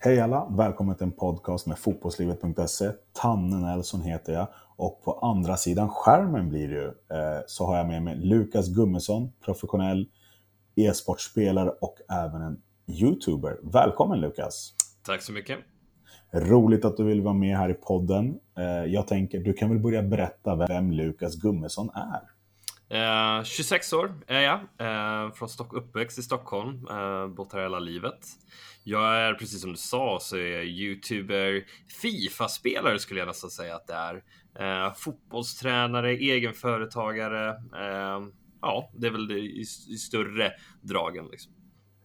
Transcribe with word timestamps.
Hej 0.00 0.20
alla! 0.20 0.48
Välkommen 0.50 0.96
till 0.96 1.04
en 1.04 1.12
podcast 1.12 1.66
med 1.66 1.78
fotbollslivet.se. 1.78 2.90
Tanne 3.12 3.56
Nelson 3.56 4.02
heter 4.02 4.32
jag 4.32 4.48
och 4.76 5.02
på 5.04 5.12
andra 5.12 5.56
sidan 5.56 5.88
skärmen 5.88 6.48
blir 6.48 6.68
det 6.68 6.74
ju, 6.74 6.86
eh, 6.86 7.40
så 7.46 7.66
har 7.66 7.76
jag 7.76 7.86
med 7.86 8.02
mig 8.02 8.16
Lukas 8.16 8.68
Gummesson, 8.68 9.32
professionell 9.44 10.08
e-sportspelare 10.76 11.70
och 11.70 11.96
även 12.10 12.42
en 12.42 12.62
YouTuber. 12.86 13.58
Välkommen 13.62 14.20
Lukas! 14.20 14.74
Tack 15.06 15.22
så 15.22 15.32
mycket! 15.32 15.58
Roligt 16.32 16.84
att 16.84 16.96
du 16.96 17.04
vill 17.04 17.20
vara 17.20 17.34
med 17.34 17.56
här 17.56 17.68
i 17.68 17.74
podden. 17.74 18.38
Eh, 18.58 18.64
jag 18.64 19.06
tänker, 19.06 19.38
du 19.38 19.52
kan 19.52 19.68
väl 19.68 19.78
börja 19.78 20.02
berätta 20.02 20.56
vem 20.56 20.92
Lukas 20.92 21.36
Gummesson 21.36 21.90
är? 21.94 22.37
Eh, 22.90 23.42
26 23.44 23.92
år 23.92 24.14
är 24.26 24.40
jag, 24.40 24.60
eh, 24.78 25.32
från 25.32 25.48
Stock 25.48 25.72
uppväxt 25.72 26.18
i 26.18 26.22
Stockholm, 26.22 26.86
eh, 26.90 27.26
bott 27.26 27.52
här 27.52 27.62
hela 27.62 27.78
livet. 27.78 28.18
Jag 28.84 29.16
är 29.16 29.34
precis 29.34 29.60
som 29.60 29.70
du 29.70 29.76
sa 29.76 30.18
så 30.20 30.36
är 30.36 30.56
jag 30.56 30.64
youtuber, 30.64 31.64
Fifa-spelare 32.02 32.98
skulle 32.98 33.20
jag 33.20 33.26
nästan 33.26 33.50
säga 33.50 33.76
att 33.76 33.86
det 33.86 33.94
är. 33.94 34.22
Eh, 34.58 34.94
fotbollstränare, 34.94 36.10
egenföretagare. 36.12 37.48
Eh, 37.50 38.20
ja, 38.60 38.90
det 38.94 39.06
är 39.06 39.10
väl 39.10 39.28
det 39.28 39.38
i, 39.38 39.60
i 39.88 39.96
större 39.96 40.52
dragen 40.82 41.28
liksom. 41.30 41.52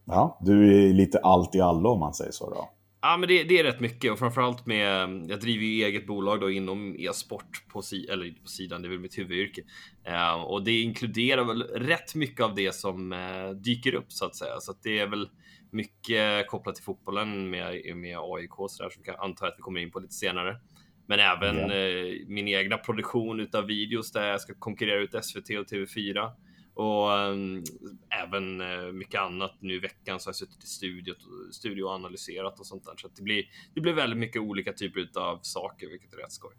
Ja, 0.06 0.40
du 0.42 0.88
är 0.90 0.94
lite 0.94 1.20
allt 1.20 1.56
i 1.56 1.62
allo 1.62 1.90
om 1.90 2.00
man 2.00 2.14
säger 2.14 2.32
så 2.32 2.50
då. 2.50 2.70
Ja, 3.06 3.18
men 3.18 3.30
det, 3.30 3.44
det, 3.44 3.60
är 3.60 3.64
rätt 3.64 3.80
mycket 3.80 4.12
och 4.12 4.20
framförallt 4.20 4.66
med. 4.66 5.26
Jag 5.28 5.40
driver 5.40 5.66
ju 5.66 5.84
eget 5.84 6.08
bolag 6.08 6.42
då 6.42 6.52
inom 6.52 6.96
e-sport 7.00 7.64
på, 7.68 7.82
si, 7.82 8.08
eller 8.08 8.32
på 8.42 8.48
sidan. 8.48 8.82
Det 8.82 8.88
är 8.88 8.90
väl 8.90 9.00
mitt 9.00 9.18
huvudyrke 9.18 9.62
uh, 10.10 10.44
och 10.44 10.64
det 10.64 10.82
inkluderar 10.82 11.44
väl 11.44 11.64
rätt 11.64 12.16
mycket 12.16 12.42
av 12.42 12.56
det 12.56 12.76
som 12.76 13.12
uh, 13.12 13.52
dyker 13.52 13.96
upp 13.96 14.12
så 14.12 14.26
att 14.26 14.36
säga. 14.36 14.60
Så 14.60 14.72
att 14.72 14.84
det 14.84 15.00
är 15.00 15.08
väl 15.08 15.30
mycket 15.72 16.48
kopplat 16.48 16.76
till 16.76 16.84
fotbollen 16.84 17.50
med, 17.50 17.96
med 17.96 18.18
AIK 18.20 18.52
så 18.70 18.84
där 18.84 18.90
som 18.90 19.04
jag 19.06 19.24
antar 19.24 19.48
att 19.48 19.56
vi 19.58 19.62
kommer 19.62 19.82
in 19.82 19.92
på 19.92 20.00
lite 20.00 20.14
senare. 20.14 20.58
Men 21.08 21.20
även 21.20 21.72
uh, 21.72 22.28
min 22.28 22.48
egna 22.48 22.78
produktion 22.78 23.40
utav 23.40 23.66
videos 23.66 24.12
där 24.12 24.28
jag 24.28 24.42
ska 24.42 24.54
konkurrera 24.54 25.00
ut 25.00 25.26
SVT 25.26 25.50
och 25.50 25.68
TV4 25.72 26.32
och 26.74 27.20
äm, 27.20 27.64
även 28.24 28.62
äh, 28.62 28.92
mycket 28.94 29.22
annat. 29.22 29.56
Nu 29.60 29.76
i 29.76 29.80
veckan 29.80 30.20
så 30.20 30.28
har 30.28 30.32
jag 30.32 30.36
suttit 30.36 30.64
i 30.64 30.68
studio, 30.68 31.14
studio 31.52 31.84
och 31.84 31.92
analyserat 31.92 32.60
och 32.60 32.66
sånt 32.66 32.86
där. 32.86 32.94
Så 32.98 33.08
det 33.16 33.22
blir, 33.22 33.44
det 33.74 33.82
blir 33.82 33.94
väldigt 33.94 34.20
mycket 34.20 34.42
olika 34.42 34.74
typer 34.74 35.10
av 35.16 35.40
saker, 35.42 35.88
vilket 35.88 36.14
är 36.14 36.18
rätt 36.18 36.32
skoj. 36.32 36.54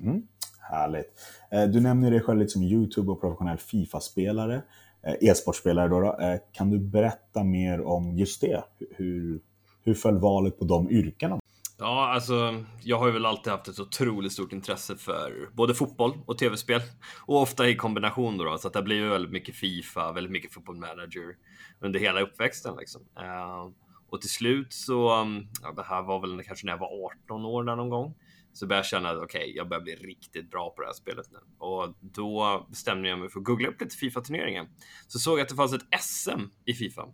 Mm, 0.00 0.22
härligt. 0.60 1.12
Eh, 1.50 1.64
du 1.64 1.80
nämner 1.80 2.10
dig 2.10 2.20
själv 2.20 2.38
lite 2.38 2.50
som 2.50 2.62
Youtube 2.62 3.10
och 3.12 3.20
professionell 3.20 3.58
Fifa-spelare, 3.58 4.62
eh, 5.02 5.30
e-sportspelare. 5.30 5.88
Då, 5.88 6.00
då. 6.00 6.18
Eh, 6.20 6.40
kan 6.52 6.70
du 6.70 6.78
berätta 6.78 7.44
mer 7.44 7.80
om 7.80 8.16
just 8.16 8.40
det? 8.40 8.64
Hur, 8.90 9.40
hur 9.82 9.94
föll 9.94 10.18
valet 10.18 10.58
på 10.58 10.64
de 10.64 10.90
yrkena? 10.90 11.39
Ja, 11.80 12.12
alltså, 12.14 12.64
jag 12.82 12.98
har 12.98 13.06
ju 13.06 13.12
väl 13.12 13.26
alltid 13.26 13.52
haft 13.52 13.68
ett 13.68 13.80
otroligt 13.80 14.32
stort 14.32 14.52
intresse 14.52 14.96
för 14.96 15.48
både 15.52 15.74
fotboll 15.74 16.18
och 16.26 16.38
tv-spel 16.38 16.80
och 17.26 17.42
ofta 17.42 17.68
i 17.68 17.76
kombination 17.76 18.38
då, 18.38 18.44
då 18.44 18.58
så 18.58 18.68
att 18.68 18.74
det 18.74 18.82
blir 18.82 19.08
väldigt 19.08 19.32
mycket 19.32 19.56
Fifa, 19.56 20.12
väldigt 20.12 20.32
mycket 20.32 20.52
Football 20.52 20.76
Manager 20.76 21.36
under 21.80 22.00
hela 22.00 22.20
uppväxten 22.20 22.76
liksom. 22.78 23.02
Uh, 23.02 23.72
och 24.10 24.20
till 24.20 24.30
slut 24.30 24.72
så, 24.72 25.20
um, 25.20 25.48
ja, 25.62 25.72
det 25.72 25.82
här 25.82 26.02
var 26.02 26.20
väl 26.20 26.44
kanske 26.44 26.66
när 26.66 26.72
jag 26.72 26.78
var 26.78 27.06
18 27.24 27.44
år 27.44 27.64
där 27.64 27.76
någon 27.76 27.90
gång, 27.90 28.14
så 28.52 28.66
började 28.66 28.78
jag 28.78 28.86
känna 28.86 29.10
att 29.10 29.16
okej, 29.16 29.40
okay, 29.40 29.56
jag 29.56 29.68
börjar 29.68 29.82
bli 29.82 29.94
riktigt 29.94 30.50
bra 30.50 30.70
på 30.70 30.80
det 30.80 30.86
här 30.86 30.94
spelet 30.94 31.26
nu. 31.32 31.38
Och 31.58 31.94
då 32.00 32.66
bestämde 32.70 33.08
jag 33.08 33.18
mig 33.18 33.28
för 33.30 33.40
att 33.40 33.46
googla 33.46 33.68
upp 33.68 33.80
lite 33.80 33.96
Fifa-turneringen. 33.96 34.66
Så 35.08 35.18
såg 35.18 35.38
jag 35.38 35.42
att 35.42 35.48
det 35.48 35.56
fanns 35.56 35.72
ett 35.72 36.00
SM 36.00 36.40
i 36.64 36.74
Fifa 36.74 37.08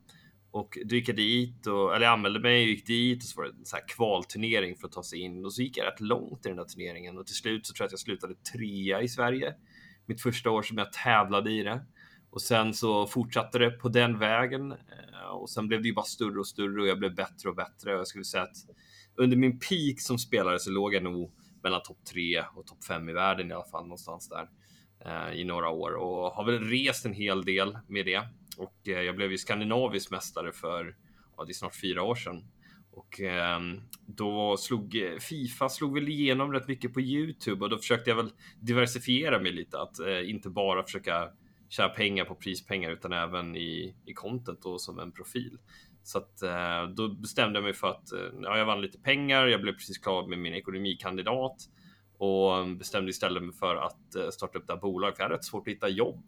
och 0.57 0.79
då 0.85 0.95
gick 0.95 1.09
jag 1.09 1.17
dit, 1.17 1.67
och, 1.67 1.95
eller 1.95 2.07
jag 2.07 2.13
anmälde 2.13 2.41
mig 2.41 2.63
och 2.63 2.69
gick 2.69 2.87
dit 2.87 3.23
och 3.23 3.29
så 3.29 3.41
var 3.41 3.49
det 3.49 3.55
en 3.59 3.65
så 3.65 3.77
här 3.77 3.89
kvalturnering 3.89 4.77
för 4.77 4.87
att 4.87 4.93
ta 4.93 5.03
sig 5.03 5.19
in. 5.19 5.45
Och 5.45 5.55
så 5.55 5.63
gick 5.63 5.77
jag 5.77 5.87
rätt 5.87 6.01
långt 6.01 6.47
i 6.47 6.49
den 6.49 6.57
där 6.57 6.65
turneringen 6.65 7.19
och 7.19 7.27
till 7.27 7.35
slut 7.35 7.67
så 7.67 7.73
tror 7.73 7.85
jag 7.85 7.87
att 7.87 7.93
jag 7.93 8.01
slutade 8.01 8.35
trea 8.35 9.03
i 9.03 9.09
Sverige. 9.09 9.55
Mitt 10.07 10.23
första 10.23 10.51
år 10.51 10.63
som 10.63 10.79
jag 10.79 10.93
tävlade 10.93 11.51
i 11.51 11.63
det. 11.63 11.81
Och 12.31 12.43
sen 12.43 12.75
så 12.75 13.07
fortsatte 13.07 13.59
det 13.59 13.71
på 13.71 13.89
den 13.89 14.19
vägen. 14.19 14.73
Eh, 14.73 15.29
och 15.33 15.51
sen 15.51 15.69
blev 15.69 15.83
det 15.83 15.89
ju 15.89 15.95
bara 15.95 16.05
större 16.05 16.39
och 16.39 16.47
större 16.47 16.83
och 16.83 16.89
jag 16.89 16.99
blev 16.99 17.15
bättre 17.15 17.49
och 17.49 17.57
bättre. 17.57 17.95
Och 17.95 17.99
jag 17.99 18.07
skulle 18.07 18.25
säga 18.25 18.43
att 18.43 18.57
under 19.17 19.37
min 19.37 19.59
peak 19.59 20.01
som 20.01 20.19
spelare 20.19 20.59
så 20.59 20.71
låg 20.71 20.95
jag 20.95 21.03
nog 21.03 21.33
mellan 21.63 21.83
topp 21.83 22.05
tre 22.13 22.45
och 22.55 22.67
topp 22.67 22.85
fem 22.85 23.09
i 23.09 23.13
världen 23.13 23.51
i 23.51 23.55
alla 23.55 23.65
fall 23.65 23.83
någonstans 23.83 24.29
där 24.29 24.49
Eh, 25.07 25.41
i 25.41 25.45
några 25.45 25.69
år 25.69 25.95
och 25.95 26.33
har 26.33 26.45
väl 26.45 26.65
rest 26.65 27.07
en 27.07 27.13
hel 27.13 27.45
del 27.45 27.79
med 27.87 28.07
det. 28.07 28.23
Och 28.57 28.89
eh, 28.89 29.01
jag 29.01 29.17
blev 29.17 29.31
ju 29.31 29.39
skandinavisk 29.39 30.11
mästare 30.11 30.53
för, 30.53 30.97
ja, 31.37 31.45
det 31.45 31.51
är 31.51 31.55
snart 31.55 31.81
fyra 31.81 32.03
år 32.03 32.15
sedan. 32.15 32.45
Och 32.91 33.21
ehm, 33.21 33.81
då 34.07 34.57
slog 34.57 34.97
Fifa 35.21 35.69
slog 35.69 35.95
väl 35.95 36.09
igenom 36.09 36.53
rätt 36.53 36.69
mycket 36.69 36.95
på 36.95 37.01
Youtube 37.01 37.65
och 37.65 37.71
då 37.71 37.79
försökte 37.79 38.11
jag 38.11 38.17
väl 38.17 38.31
diversifiera 38.61 39.39
mig 39.39 39.53
lite, 39.53 39.81
att 39.81 39.99
eh, 39.99 40.31
inte 40.31 40.51
bara 40.51 40.83
försöka 40.83 41.31
tjäna 41.69 41.89
pengar 41.89 42.25
på 42.25 42.35
prispengar 42.35 42.91
utan 42.91 43.13
även 43.13 43.57
i, 43.57 43.95
i 44.07 44.13
content 44.13 44.65
och 44.65 44.81
som 44.81 44.99
en 44.99 45.13
profil. 45.13 45.59
Så 46.03 46.19
att 46.19 46.43
då 46.97 47.09
bestämde 47.09 47.57
jag 47.57 47.65
mig 47.65 47.75
för 47.75 47.89
att 47.89 48.09
ja, 48.43 48.59
jag 48.59 48.67
vann 48.67 48.81
lite 48.81 48.99
pengar. 48.99 49.47
Jag 49.47 49.61
blev 49.61 49.73
precis 49.73 49.99
klar 49.99 50.27
med 50.27 50.39
min 50.39 50.55
ekonomikandidat 50.55 51.69
och 52.19 52.67
bestämde 52.79 53.11
istället 53.11 53.43
mig 53.43 53.53
för 53.53 53.77
att 53.77 54.15
eh, 54.15 54.29
starta 54.29 54.59
upp 54.59 54.67
det 54.67 54.73
här 54.73 54.81
bolaget. 54.81 55.17
För 55.17 55.23
jag 55.23 55.29
hade 55.29 55.39
rätt 55.39 55.45
svårt 55.45 55.69
att 55.69 55.75
hitta 55.75 55.89
jobb 55.89 56.25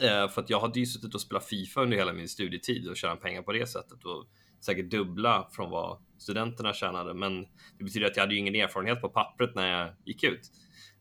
Eh, 0.00 0.28
för 0.28 0.42
att 0.42 0.50
jag 0.50 0.60
hade 0.60 0.80
ju 0.80 0.86
suttit 0.86 1.14
och 1.14 1.20
spelat 1.20 1.44
Fifa 1.44 1.82
under 1.82 1.96
hela 1.96 2.12
min 2.12 2.28
studietid 2.28 2.88
och 2.88 2.96
tjänat 2.96 3.20
pengar 3.20 3.42
på 3.42 3.52
det 3.52 3.66
sättet 3.66 4.04
och 4.04 4.26
säkert 4.60 4.90
dubbla 4.90 5.48
från 5.52 5.70
vad 5.70 5.98
studenterna 6.18 6.72
tjänade. 6.72 7.14
Men 7.14 7.42
det 7.78 7.84
betyder 7.84 8.06
att 8.06 8.16
jag 8.16 8.22
hade 8.22 8.34
ju 8.34 8.40
ingen 8.40 8.54
erfarenhet 8.54 9.00
på 9.00 9.08
pappret 9.08 9.54
när 9.54 9.80
jag 9.80 9.94
gick 10.04 10.24
ut. 10.24 10.50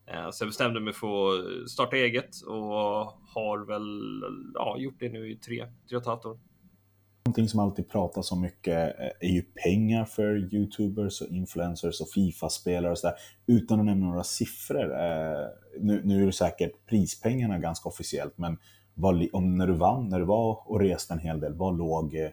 Eh, 0.07 0.29
så 0.31 0.43
jag 0.43 0.49
bestämde 0.49 0.79
mig 0.79 0.93
för 0.93 1.39
att 1.63 1.69
starta 1.69 1.95
eget 1.95 2.41
och 2.47 2.55
har 3.33 3.65
väl 3.67 4.23
ja, 4.53 4.75
gjort 4.79 4.99
det 4.99 5.09
nu 5.09 5.31
i 5.31 5.35
tre, 5.35 5.67
tre 5.89 5.97
och 5.97 6.01
ett 6.01 6.07
halvt 6.07 6.25
år. 6.25 6.39
Någonting 7.25 7.49
som 7.49 7.59
alltid 7.59 7.89
pratas 7.89 8.31
om 8.31 8.41
mycket 8.41 8.99
eh, 8.99 9.29
är 9.29 9.33
ju 9.33 9.41
pengar 9.41 10.05
för 10.05 10.53
YouTubers 10.53 11.21
och 11.21 11.27
influencers 11.27 12.01
och 12.01 12.09
Fifa-spelare 12.09 12.91
och 12.91 12.97
sådär. 12.97 13.15
Utan 13.47 13.79
att 13.79 13.85
nämna 13.85 14.05
några 14.05 14.23
siffror. 14.23 14.93
Eh, 14.93 15.47
nu, 15.79 16.01
nu 16.03 16.21
är 16.21 16.25
det 16.25 16.33
säkert 16.33 16.85
prispengarna 16.89 17.59
ganska 17.59 17.89
officiellt, 17.89 18.37
men 18.37 18.57
vad, 18.93 19.27
om 19.33 19.57
när 19.57 19.67
du 19.67 19.73
vann, 19.73 20.09
när 20.09 20.19
du 20.19 20.25
var 20.25 20.71
och 20.71 20.79
reste 20.79 21.13
en 21.13 21.19
hel 21.19 21.39
del, 21.39 21.53
vad 21.53 21.77
låg 21.77 22.15
eh, 22.15 22.29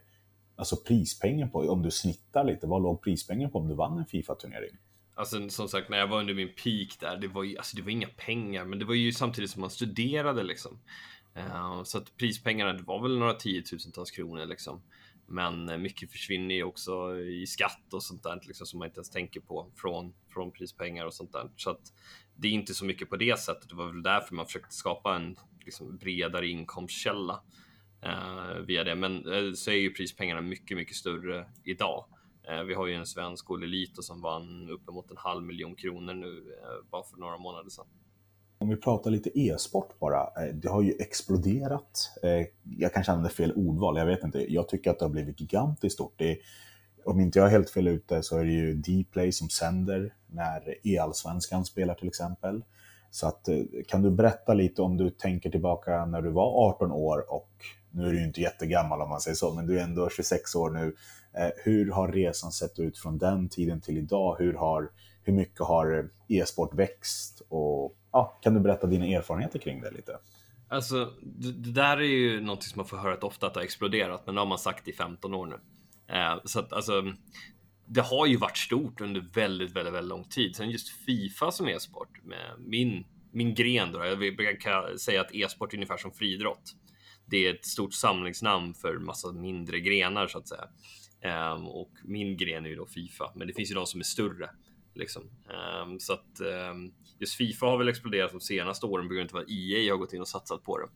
alltså 0.57 0.77
prispengen 0.77 1.51
på? 1.51 1.59
Om 1.59 1.83
du 1.83 1.91
snittar 1.91 2.45
lite, 2.45 2.67
vad 2.67 2.83
låg 2.83 3.03
prispengen 3.03 3.51
på 3.51 3.59
om 3.59 3.69
du 3.69 3.75
vann 3.75 3.99
en 3.99 4.07
Fifa-turnering? 4.07 4.77
Alltså 5.15 5.49
som 5.49 5.69
sagt, 5.69 5.91
när 5.91 5.99
jag 5.99 6.07
var 6.07 6.21
under 6.21 6.35
min 6.35 6.49
peak 6.49 7.01
där, 7.01 7.17
det 7.17 7.29
var 7.29 7.45
ju, 7.45 7.57
alltså 7.57 7.77
det 7.77 7.83
var 7.83 7.91
inga 7.91 8.09
pengar, 8.27 8.65
men 8.65 8.79
det 8.79 8.85
var 8.85 8.95
ju 8.95 9.13
samtidigt 9.13 9.51
som 9.51 9.61
man 9.61 9.71
studerade 9.71 10.43
liksom. 10.43 10.79
Uh, 11.37 11.83
så 11.83 11.99
att 11.99 12.17
prispengarna, 12.17 12.73
det 12.73 12.83
var 12.83 13.03
väl 13.03 13.19
några 13.19 13.35
tiotusentals 13.35 14.11
kronor 14.11 14.47
liksom. 14.47 14.83
Men 15.27 15.69
eh, 15.69 15.79
mycket 15.79 16.13
försvinner 16.13 16.55
ju 16.55 16.65
också 16.65 17.19
i 17.19 17.47
skatt 17.47 17.93
och 17.93 18.03
sånt 18.03 18.23
där 18.23 18.41
liksom, 18.43 18.67
som 18.67 18.79
man 18.79 18.89
inte 18.89 18.99
ens 18.99 19.11
tänker 19.11 19.41
på 19.41 19.71
från, 19.77 20.15
från 20.33 20.53
prispengar 20.53 21.07
och 21.07 21.15
sånt 21.15 21.33
där. 21.33 21.51
Så 21.57 21.71
att 21.71 21.93
det 22.37 22.49
är 22.49 22.53
inte 22.53 22.75
så 22.75 22.85
mycket 22.85 23.11
på 23.11 23.17
det 23.17 23.41
sättet. 23.41 23.69
Det 23.69 23.75
var 23.75 23.87
väl 23.87 24.03
därför 24.03 24.35
man 24.35 24.47
försökte 24.47 24.75
skapa 24.75 25.17
en 25.17 25.37
liksom 25.65 25.97
bredare 25.97 26.49
inkomstkälla 26.49 27.43
eh, 28.03 28.59
via 28.67 28.85
det. 28.85 28.95
Men 28.95 29.33
eh, 29.33 29.53
så 29.53 29.71
är 29.71 29.75
ju 29.75 29.95
prispengarna 29.95 30.41
mycket, 30.41 30.77
mycket 30.77 30.97
större 30.97 31.47
idag. 31.65 32.05
Eh, 32.49 32.63
vi 32.63 32.75
har 32.75 32.87
ju 32.87 32.95
en 32.95 33.07
svensk 33.07 33.51
Olle 33.51 33.87
som 33.95 34.21
vann 34.21 34.71
uppemot 34.71 35.11
en 35.11 35.17
halv 35.17 35.43
miljon 35.43 35.75
kronor 35.75 36.15
nu 36.15 36.59
eh, 36.63 36.91
bara 36.91 37.03
för 37.03 37.17
några 37.17 37.39
månader 37.39 37.71
sedan. 37.71 37.87
Om 38.63 38.69
vi 38.69 38.77
pratar 38.77 39.11
lite 39.11 39.39
e-sport 39.39 39.99
bara. 39.99 40.21
Eh, 40.21 40.55
det 40.55 40.69
har 40.69 40.83
ju 40.83 40.95
exploderat. 40.99 42.11
Eh, 42.23 42.47
jag 42.79 42.93
kanske 42.93 43.13
använder 43.13 43.31
fel 43.31 43.53
ordval, 43.53 43.99
jag 43.99 44.07
vet 44.07 44.25
inte. 44.25 44.53
Jag 44.53 44.69
tycker 44.69 44.91
att 44.91 44.99
det 44.99 45.05
har 45.05 45.11
blivit 45.11 45.41
gigantiskt 45.41 45.95
stort. 45.95 46.15
Det 46.17 46.31
är, 46.31 46.39
om 47.05 47.21
inte 47.21 47.39
jag 47.39 47.47
är 47.47 47.51
helt 47.51 47.71
fel 47.71 47.89
ute 47.89 48.23
så 48.23 48.39
är 48.39 48.45
det 48.45 48.53
ju 48.53 48.75
Dplay 48.75 49.33
som 49.33 49.49
sänder 49.49 50.15
när 50.27 50.75
e-allsvenskan 50.83 51.65
spelar 51.65 51.95
till 51.95 52.09
exempel. 52.09 52.65
Så 53.11 53.27
att, 53.27 53.49
eh, 53.49 53.59
kan 53.89 54.03
du 54.03 54.11
berätta 54.11 54.55
lite 54.55 54.83
om 54.83 54.97
du 54.97 55.11
tänker 55.11 55.51
tillbaka 55.51 56.07
när 56.07 56.23
du 56.23 56.31
var 56.31 56.69
18 56.69 56.93
år 56.93 57.33
och 57.33 57.51
nu 57.91 58.07
är 58.07 58.13
du 58.13 58.19
ju 58.19 58.27
inte 58.27 58.41
jättegammal 58.41 59.01
om 59.03 59.09
man 59.09 59.21
säger 59.21 59.35
så, 59.35 59.55
men 59.55 59.67
du 59.67 59.79
är 59.79 59.85
ändå 59.85 60.09
26 60.11 60.55
år 60.55 60.71
nu. 60.71 60.95
Hur 61.65 61.91
har 61.91 62.09
resan 62.09 62.53
sett 62.53 62.79
ut 62.79 62.99
från 62.99 63.19
den 63.19 63.49
tiden 63.49 63.81
till 63.81 63.99
idag? 63.99 64.37
Hur, 64.39 64.55
har, 64.55 64.91
hur 65.23 65.33
mycket 65.33 65.61
har 65.61 65.99
eh, 65.99 66.39
e-sport 66.39 66.75
växt? 66.75 67.43
Och, 67.49 67.97
ja, 68.13 68.39
kan 68.43 68.55
du 68.55 68.61
berätta 68.61 68.87
dina 68.87 69.07
erfarenheter 69.07 69.59
kring 69.59 69.81
det 69.81 69.91
lite? 69.91 70.19
Alltså, 70.69 71.13
det, 71.23 71.73
där 71.73 71.97
är 71.97 72.03
ju 72.03 72.41
något 72.41 72.63
som 72.63 72.79
man 72.79 72.87
får 72.87 72.97
höra 72.97 73.17
ofta 73.17 73.47
att 73.47 73.55
det 73.55 73.61
har 73.61 73.65
exploderat, 73.65 74.23
men 74.27 74.35
det 74.35 74.41
har 74.41 74.47
man 74.47 74.59
sagt 74.59 74.89
i 74.89 74.93
15 74.93 75.35
år 75.35 75.47
nu. 75.47 75.59
Eh, 76.17 76.41
så 76.45 76.61
att 76.61 76.73
alltså, 76.73 77.03
det 77.87 78.01
har 78.01 78.27
ju 78.27 78.37
varit 78.37 78.57
stort 78.57 79.01
under 79.01 79.21
väldigt, 79.35 79.77
väldigt, 79.77 79.95
väldigt 79.95 80.09
lång 80.09 80.25
tid. 80.25 80.57
Sen 80.57 80.71
just 80.71 80.89
Fifa 80.89 81.51
som 81.51 81.69
e-sport, 81.69 82.25
med 82.25 82.55
min, 82.59 83.05
min 83.33 83.55
gren 83.55 83.93
då, 83.93 84.05
jag 84.05 84.19
brukar 84.19 84.97
säga 84.97 85.21
att 85.21 85.35
e-sport 85.35 85.73
är 85.73 85.77
ungefär 85.77 85.97
som 85.97 86.13
friidrott. 86.13 86.75
Det 87.27 87.47
är 87.47 87.55
ett 87.55 87.65
stort 87.65 87.95
samlingsnamn 87.95 88.75
för 88.75 88.99
massa 88.99 89.33
mindre 89.33 89.81
grenar 89.81 90.27
så 90.27 90.39
att 90.39 90.49
säga. 90.49 90.69
Ehm, 91.23 91.67
och 91.67 91.91
min 92.05 92.37
gren 92.37 92.65
är 92.65 92.69
ju 92.69 92.77
då 92.77 92.87
Fifa, 92.87 93.33
men 93.35 93.47
det 93.47 93.55
finns 93.55 93.71
ju 93.71 93.75
de 93.75 93.87
som 93.87 94.01
är 94.01 94.05
större. 94.05 94.51
Liksom. 94.95 95.23
Um, 95.83 96.01
så 96.01 96.13
att 96.13 96.41
um, 96.71 96.95
just 97.19 97.35
Fifa 97.35 97.67
har 97.67 97.79
väl 97.79 97.89
exploderat 97.89 98.31
de 98.31 98.41
senaste 98.41 98.87
åren 98.87 99.09
på 99.09 99.15
grund 99.15 99.33
av 99.33 99.39
att 99.39 99.51
EA 99.51 99.93
har 99.93 99.99
gått 99.99 100.13
in 100.13 100.21
och 100.21 100.29
satsat 100.29 100.63
på 100.63 100.79
det. 100.79 100.89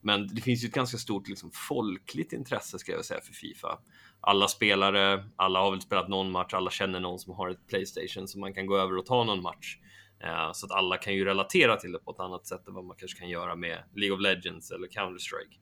Men 0.00 0.34
det 0.34 0.40
finns 0.40 0.64
ju 0.64 0.66
ett 0.68 0.74
ganska 0.74 0.98
stort 0.98 1.28
liksom, 1.28 1.50
folkligt 1.68 2.32
intresse 2.32 2.78
ska 2.78 2.92
jag 2.92 3.04
säga 3.04 3.20
för 3.20 3.32
Fifa. 3.32 3.78
Alla 4.20 4.48
spelare, 4.48 5.24
alla 5.36 5.60
har 5.60 5.70
väl 5.70 5.80
spelat 5.80 6.08
någon 6.08 6.30
match, 6.30 6.54
alla 6.54 6.70
känner 6.70 7.00
någon 7.00 7.18
som 7.18 7.34
har 7.34 7.48
ett 7.48 7.66
Playstation 7.68 8.28
så 8.28 8.38
man 8.38 8.54
kan 8.54 8.66
gå 8.66 8.76
över 8.78 8.96
och 8.96 9.06
ta 9.06 9.24
någon 9.24 9.42
match. 9.42 9.78
Uh, 10.24 10.52
så 10.52 10.66
att 10.66 10.72
alla 10.72 10.96
kan 10.96 11.14
ju 11.14 11.24
relatera 11.24 11.76
till 11.76 11.92
det 11.92 11.98
på 11.98 12.10
ett 12.10 12.20
annat 12.20 12.46
sätt 12.46 12.68
än 12.68 12.74
vad 12.74 12.84
man 12.84 12.96
kanske 12.96 13.18
kan 13.18 13.28
göra 13.28 13.56
med 13.56 13.84
League 13.94 14.16
of 14.16 14.20
Legends 14.20 14.70
eller 14.70 14.88
Counter-Strike. 14.88 15.58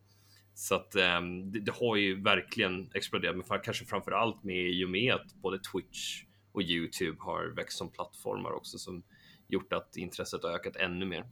Så 0.54 0.74
att 0.74 0.96
um, 0.96 1.52
det, 1.52 1.60
det, 1.60 1.72
har 1.72 1.96
ju 1.96 2.22
verkligen 2.22 2.90
exploderat, 2.94 3.36
men 3.36 3.44
för, 3.44 3.64
kanske 3.64 3.84
framför 3.84 4.12
allt 4.12 4.44
med 4.44 4.70
i 4.70 4.84
och 4.84 4.90
med 4.90 5.14
att 5.14 5.34
både 5.34 5.58
Twitch 5.58 6.22
och 6.52 6.62
Youtube 6.62 7.16
har 7.20 7.56
växt 7.56 7.78
som 7.78 7.88
plattformar 7.88 8.52
också 8.52 8.78
som 8.78 9.02
gjort 9.48 9.72
att 9.72 9.96
intresset 9.96 10.42
har 10.42 10.50
ökat 10.50 10.76
ännu 10.76 11.06
mer. 11.06 11.24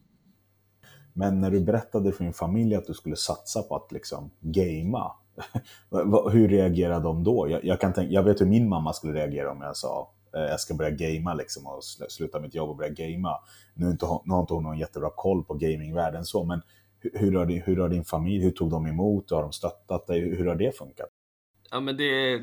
Men 1.13 1.41
när 1.41 1.51
du 1.51 1.61
berättade 1.61 2.13
för 2.13 2.25
din 2.25 2.33
familj 2.33 2.75
att 2.75 2.87
du 2.87 2.95
skulle 2.95 3.17
satsa 3.17 3.63
på 3.63 3.77
att 3.77 3.93
liksom 3.93 4.31
gamea, 4.41 5.13
hur 6.33 6.49
reagerade 6.49 7.05
de 7.05 7.25
då? 7.25 7.49
Jag, 7.51 7.65
jag, 7.65 7.81
kan 7.81 7.93
tänka, 7.93 8.13
jag 8.13 8.23
vet 8.23 8.41
hur 8.41 8.47
min 8.47 8.69
mamma 8.69 8.93
skulle 8.93 9.13
reagera 9.13 9.51
om 9.51 9.61
jag 9.61 9.77
sa 9.77 10.13
eh, 10.35 10.41
jag 10.41 10.61
ska 10.61 10.75
börja 10.75 10.91
gamea 10.91 11.35
liksom 11.35 11.67
och 11.67 11.85
sluta 11.85 12.41
mitt 12.41 12.55
jobb 12.55 12.71
och 12.71 12.77
börja 12.77 12.91
gamea. 12.91 13.35
Nu, 13.75 13.91
inte, 13.91 14.07
nu 14.25 14.33
har 14.33 14.41
inte 14.41 14.55
hon 14.55 14.63
någon 14.63 14.79
jättebra 14.79 15.11
koll 15.17 15.45
på 15.45 15.55
gamingvärlden 15.55 16.25
så, 16.25 16.45
men 16.45 16.63
hur 17.01 17.35
har, 17.35 17.47
din, 17.47 17.63
hur 17.63 17.77
har 17.77 17.89
din 17.89 18.05
familj, 18.05 18.45
hur 18.45 18.51
tog 18.51 18.71
de 18.71 18.87
emot, 18.87 19.31
har 19.31 19.43
de 19.43 19.53
stöttat 19.53 20.07
dig, 20.07 20.21
hur 20.21 20.47
har 20.47 20.55
det 20.55 20.79
funkat? 20.79 21.09
Ja 21.71 21.81
men 21.81 21.97
det, 21.97 22.43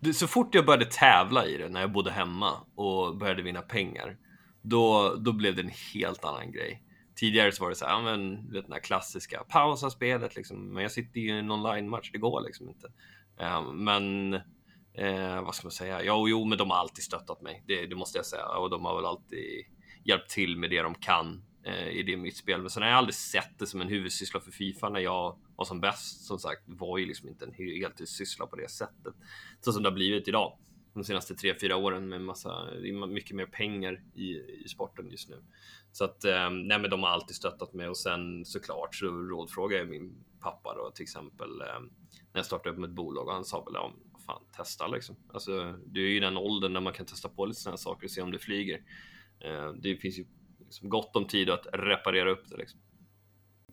det, 0.00 0.14
så 0.14 0.26
fort 0.26 0.54
jag 0.54 0.66
började 0.66 0.84
tävla 0.84 1.46
i 1.46 1.56
det 1.56 1.68
när 1.68 1.80
jag 1.80 1.92
bodde 1.92 2.10
hemma 2.10 2.52
och 2.74 3.16
började 3.16 3.42
vinna 3.42 3.62
pengar, 3.62 4.16
då, 4.62 5.14
då 5.14 5.32
blev 5.32 5.56
det 5.56 5.62
en 5.62 5.72
helt 5.94 6.24
annan 6.24 6.52
grej. 6.52 6.82
Tidigare 7.16 7.52
så 7.52 7.62
var 7.62 7.70
det 7.70 7.76
så 7.76 7.84
här, 7.84 7.92
ja 7.92 8.02
men 8.02 8.52
vet, 8.52 8.64
den 8.64 8.72
här 8.72 8.80
klassiska, 8.80 9.44
pausa 9.48 9.90
spelet 9.90 10.36
liksom, 10.36 10.74
men 10.74 10.82
jag 10.82 10.92
sitter 10.92 11.20
ju 11.20 11.28
i 11.28 11.38
en 11.38 11.50
online-match, 11.50 12.10
det 12.12 12.18
går 12.18 12.40
liksom 12.40 12.68
inte. 12.68 12.92
Um, 13.36 13.84
men 13.84 14.34
eh, 14.94 15.42
vad 15.44 15.54
ska 15.54 15.66
man 15.66 15.72
säga? 15.72 16.02
Ja, 16.02 16.24
jo, 16.28 16.44
men 16.44 16.58
de 16.58 16.70
har 16.70 16.76
alltid 16.76 17.04
stöttat 17.04 17.42
mig, 17.42 17.64
det, 17.66 17.86
det 17.86 17.94
måste 17.94 18.18
jag 18.18 18.26
säga, 18.26 18.46
och 18.46 18.70
de 18.70 18.84
har 18.84 18.96
väl 18.96 19.04
alltid 19.04 19.64
hjälpt 20.04 20.30
till 20.30 20.56
med 20.56 20.70
det 20.70 20.82
de 20.82 20.94
kan 20.94 21.44
eh, 21.64 21.88
i 21.88 22.02
det 22.02 22.16
mitt 22.16 22.36
spel. 22.36 22.60
Men 22.60 22.70
sen 22.70 22.82
har 22.82 22.90
jag 22.90 22.98
aldrig 22.98 23.14
sett 23.14 23.58
det 23.58 23.66
som 23.66 23.80
en 23.80 23.88
huvudsyssla 23.88 24.40
för 24.40 24.50
Fifa 24.50 24.88
när 24.88 25.00
jag 25.00 25.38
var 25.62 25.66
som 25.66 25.80
bäst. 25.80 26.24
Som 26.24 26.38
sagt, 26.38 26.62
var 26.66 26.98
ju 26.98 27.06
liksom 27.06 27.28
inte 27.28 27.44
en 27.44 27.52
heltidssyssla 27.52 28.46
på 28.46 28.56
det 28.56 28.70
sättet 28.70 29.14
så 29.60 29.72
som 29.72 29.82
det 29.82 29.88
har 29.88 29.94
blivit 29.94 30.28
idag 30.28 30.58
de 30.94 31.04
senaste 31.04 31.34
tre, 31.34 31.54
fyra 31.60 31.76
åren 31.76 32.08
med 32.08 32.20
massa, 32.20 32.68
mycket 33.08 33.36
mer 33.36 33.46
pengar 33.46 34.02
i, 34.14 34.28
i 34.64 34.68
sporten 34.68 35.10
just 35.10 35.28
nu. 35.28 35.42
Så 35.92 36.04
att, 36.04 36.24
eh, 36.24 36.50
nej 36.50 36.78
men 36.78 36.90
de 36.90 37.02
har 37.02 37.10
alltid 37.10 37.36
stöttat 37.36 37.72
mig 37.72 37.88
och 37.88 37.96
sen 37.96 38.44
såklart 38.44 38.94
så 38.94 39.06
rådfrågar 39.06 39.78
jag 39.78 39.88
min 39.88 40.24
pappa 40.40 40.74
då 40.74 40.90
till 40.90 41.02
exempel 41.02 41.60
eh, 41.60 41.80
när 42.32 42.38
jag 42.38 42.46
startade 42.46 42.70
upp 42.70 42.78
med 42.78 42.88
ett 42.88 42.96
bolag 42.96 43.26
och 43.26 43.34
han 43.34 43.44
sa 43.44 43.64
väl 43.64 43.76
om 43.76 43.92
fan 44.26 44.42
testa 44.56 44.86
liksom. 44.86 45.16
Alltså 45.32 45.78
du 45.86 46.04
är 46.04 46.08
ju 46.08 46.16
i 46.16 46.20
den 46.20 46.36
åldern 46.36 46.72
när 46.72 46.80
man 46.80 46.92
kan 46.92 47.06
testa 47.06 47.28
på 47.28 47.46
lite 47.46 47.60
sådana 47.60 47.76
saker 47.76 48.06
och 48.06 48.10
se 48.10 48.22
om 48.22 48.32
det 48.32 48.38
flyger. 48.38 48.82
Eh, 49.40 49.72
det 49.72 49.96
finns 49.96 50.18
ju 50.18 50.26
liksom 50.58 50.88
gott 50.88 51.16
om 51.16 51.26
tid 51.26 51.50
att 51.50 51.66
reparera 51.72 52.30
upp 52.30 52.48
det 52.48 52.56
liksom 52.56 52.80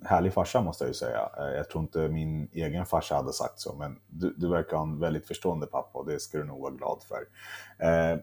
härlig 0.05 0.33
farsa 0.33 0.61
måste 0.61 0.83
jag 0.83 0.89
ju 0.89 0.93
säga. 0.93 1.29
Eh, 1.37 1.57
jag 1.57 1.69
tror 1.69 1.83
inte 1.83 2.07
min 2.07 2.49
egen 2.53 2.85
farsa 2.85 3.15
hade 3.15 3.33
sagt 3.33 3.59
så, 3.59 3.75
men 3.75 3.99
du, 4.07 4.33
du 4.37 4.47
verkar 4.47 4.77
ha 4.77 4.83
en 4.83 4.99
väldigt 4.99 5.27
förstående 5.27 5.67
pappa 5.67 5.99
och 5.99 6.05
det 6.05 6.19
ska 6.19 6.37
du 6.37 6.43
nog 6.43 6.61
vara 6.61 6.73
glad 6.73 7.03
för. 7.03 7.19
Eh, 7.87 8.17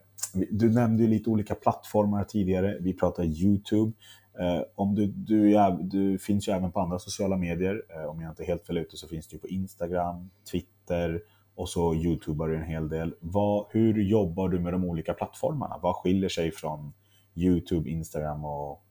du 0.51 0.69
nämnde 0.69 1.03
ju 1.03 1.09
lite 1.09 1.29
olika 1.29 1.55
plattformar 1.55 2.23
tidigare. 2.23 2.77
Vi 2.79 2.93
pratar 2.93 3.23
YouTube. 3.23 3.91
Eh, 4.39 4.61
om 4.75 4.95
du, 4.95 5.07
du, 5.07 5.57
du, 5.79 6.19
finns 6.19 6.47
ju 6.47 6.51
även 6.51 6.71
på 6.71 6.79
andra 6.79 6.99
sociala 6.99 7.37
medier. 7.37 7.83
Eh, 7.89 8.05
om 8.05 8.21
jag 8.21 8.31
inte 8.31 8.43
är 8.43 8.47
helt 8.47 8.65
fel 8.65 8.77
ute 8.77 8.97
så 8.97 9.07
finns 9.07 9.27
du 9.27 9.37
på 9.37 9.47
Instagram, 9.47 10.29
Twitter 10.51 11.21
och 11.55 11.69
så 11.69 11.95
YouTubar 11.95 12.47
du 12.47 12.55
en 12.55 12.63
hel 12.63 12.89
del. 12.89 13.15
Vad, 13.19 13.65
hur 13.69 14.01
jobbar 14.01 14.49
du 14.49 14.59
med 14.59 14.73
de 14.73 14.85
olika 14.85 15.13
plattformarna? 15.13 15.79
Vad 15.81 15.95
skiljer 15.95 16.29
sig 16.29 16.51
från 16.51 16.93
YouTube, 17.35 17.89
Instagram 17.89 18.45
och 18.45 18.83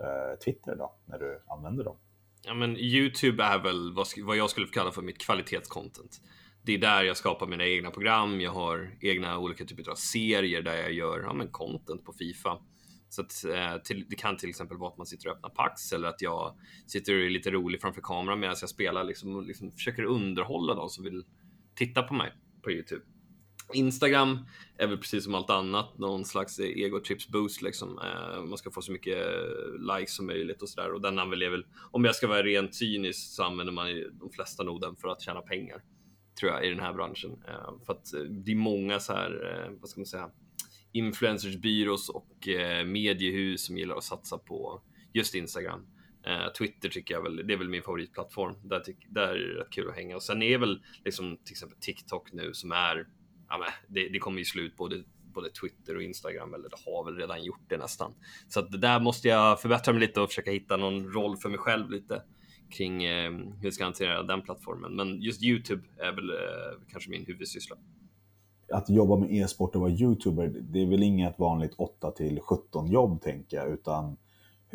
eh, 0.00 0.38
Twitter 0.44 0.76
då, 0.76 0.92
när 1.06 1.18
du 1.18 1.40
använder 1.46 1.84
dem? 1.84 1.96
Ja, 2.46 2.54
men 2.54 2.76
Youtube 2.76 3.44
är 3.44 3.58
väl 3.58 3.92
vad, 3.92 4.06
vad 4.22 4.36
jag 4.36 4.50
skulle 4.50 4.66
kalla 4.66 4.92
för 4.92 5.02
mitt 5.02 5.18
kvalitetscontent. 5.18 6.20
Det 6.62 6.74
är 6.74 6.78
där 6.78 7.02
jag 7.02 7.16
skapar 7.16 7.46
mina 7.46 7.66
egna 7.66 7.90
program. 7.90 8.40
Jag 8.40 8.50
har 8.50 8.96
egna 9.00 9.38
olika 9.38 9.64
typer 9.64 9.90
av 9.90 9.94
serier 9.94 10.62
där 10.62 10.76
jag 10.76 10.92
gör 10.92 11.20
ja, 11.20 11.32
men 11.32 11.48
content 11.48 12.04
på 12.04 12.12
Fifa. 12.12 12.58
Så 13.08 13.22
att, 13.22 13.44
eh, 13.44 13.82
till, 13.82 14.06
det 14.08 14.16
kan 14.16 14.36
till 14.36 14.48
exempel 14.48 14.78
vara 14.78 14.90
att 14.90 14.98
man 14.98 15.06
sitter 15.06 15.28
och 15.28 15.36
öppnar 15.36 15.50
Pax 15.50 15.92
eller 15.92 16.08
att 16.08 16.22
jag 16.22 16.58
sitter 16.86 17.14
och 17.14 17.24
är 17.24 17.30
lite 17.30 17.50
rolig 17.50 17.80
framför 17.80 18.00
kameran 18.00 18.40
medan 18.40 18.56
jag 18.60 18.70
spelar 18.70 19.04
liksom, 19.04 19.36
och 19.36 19.42
liksom 19.42 19.70
försöker 19.72 20.04
underhålla 20.04 20.74
de 20.74 20.88
som 20.88 21.04
vill 21.04 21.24
titta 21.74 22.02
på 22.02 22.14
mig 22.14 22.32
på 22.62 22.70
Youtube. 22.70 23.04
Instagram 23.72 24.38
är 24.78 24.86
väl 24.86 24.98
precis 24.98 25.24
som 25.24 25.34
allt 25.34 25.50
annat 25.50 25.98
någon 25.98 26.24
slags 26.24 26.58
egotrips 26.58 27.28
boost 27.28 27.62
liksom. 27.62 27.98
Eh, 27.98 28.44
man 28.44 28.58
ska 28.58 28.70
få 28.70 28.82
så 28.82 28.92
mycket 28.92 29.16
eh, 29.16 29.96
likes 29.96 30.16
som 30.16 30.26
möjligt 30.26 30.62
och 30.62 30.68
sådär 30.68 30.92
och 30.92 31.00
den 31.00 31.18
använder 31.18 31.46
jag 31.46 31.50
väl, 31.50 31.66
om 31.90 32.04
jag 32.04 32.14
ska 32.14 32.26
vara 32.26 32.42
rent 32.42 32.74
cynisk 32.74 33.34
så 33.34 33.42
använder 33.42 33.72
man 33.72 33.86
de 34.12 34.30
flesta 34.30 34.62
nog 34.62 34.80
den 34.80 34.96
för 34.96 35.08
att 35.08 35.22
tjäna 35.22 35.40
pengar. 35.40 35.82
Tror 36.40 36.52
jag 36.52 36.66
i 36.66 36.68
den 36.68 36.80
här 36.80 36.92
branschen. 36.92 37.30
Eh, 37.48 37.84
för 37.86 37.92
att 37.92 38.12
det 38.44 38.52
är 38.52 38.56
många 38.56 39.00
så 39.00 39.12
här, 39.12 39.68
vad 39.80 39.88
ska 39.88 40.00
man 40.00 40.06
säga, 40.06 40.30
influencersbyrås 40.92 42.08
och 42.08 42.48
mediehus 42.86 43.64
som 43.64 43.78
gillar 43.78 43.96
att 43.96 44.04
satsa 44.04 44.38
på 44.38 44.82
just 45.12 45.34
Instagram. 45.34 45.86
Twitter 46.58 46.88
tycker 46.88 47.14
jag 47.14 47.22
väl, 47.22 47.36
det 47.36 47.52
är 47.52 47.56
väl 47.56 47.68
min 47.68 47.82
favoritplattform. 47.82 48.54
Där, 48.64 48.82
där 49.08 49.28
är 49.28 49.54
det 49.54 49.60
rätt 49.60 49.70
kul 49.70 49.88
att 49.88 49.94
hänga. 49.94 50.16
Och 50.16 50.22
sen 50.22 50.42
är 50.42 50.58
väl 50.58 50.82
liksom 51.04 51.36
till 51.36 51.52
exempel 51.52 51.78
TikTok 51.80 52.32
nu 52.32 52.54
som 52.54 52.72
är 52.72 53.06
ja, 53.48 53.58
men 53.58 53.68
det, 53.88 54.08
det 54.08 54.18
kommer 54.18 54.38
ju 54.38 54.44
slut 54.44 54.76
både 54.76 55.04
både 55.34 55.50
Twitter 55.50 55.96
och 55.96 56.02
Instagram, 56.02 56.54
eller 56.54 56.68
det 56.68 56.76
har 56.86 57.04
väl 57.04 57.16
redan 57.16 57.44
gjort 57.44 57.64
det 57.68 57.76
nästan. 57.76 58.14
Så 58.48 58.60
att 58.60 58.80
där 58.80 59.00
måste 59.00 59.28
jag 59.28 59.60
förbättra 59.60 59.92
mig 59.92 60.00
lite 60.00 60.20
och 60.20 60.28
försöka 60.28 60.50
hitta 60.50 60.76
någon 60.76 61.12
roll 61.12 61.36
för 61.36 61.48
mig 61.48 61.58
själv 61.58 61.90
lite 61.90 62.22
kring 62.70 63.04
eh, 63.04 63.30
hur 63.32 63.64
jag 63.64 63.74
ska 63.74 63.84
hantera 63.84 64.22
den 64.22 64.42
plattformen. 64.42 64.96
Men 64.96 65.22
just 65.22 65.42
Youtube 65.42 65.82
är 65.98 66.12
väl 66.12 66.30
eh, 66.30 66.86
kanske 66.88 67.10
min 67.10 67.26
huvudsyssla. 67.26 67.76
Att 68.72 68.90
jobba 68.90 69.16
med 69.16 69.32
e-sport 69.32 69.74
och 69.74 69.80
vara 69.80 69.90
youtuber, 69.90 70.48
det 70.60 70.82
är 70.82 70.86
väl 70.86 71.02
inget 71.02 71.38
vanligt 71.38 71.74
8 71.78 72.10
till 72.10 72.40
17 72.40 72.86
jobb 72.86 73.22
tänker 73.22 73.56
jag, 73.56 73.72
utan 73.72 74.16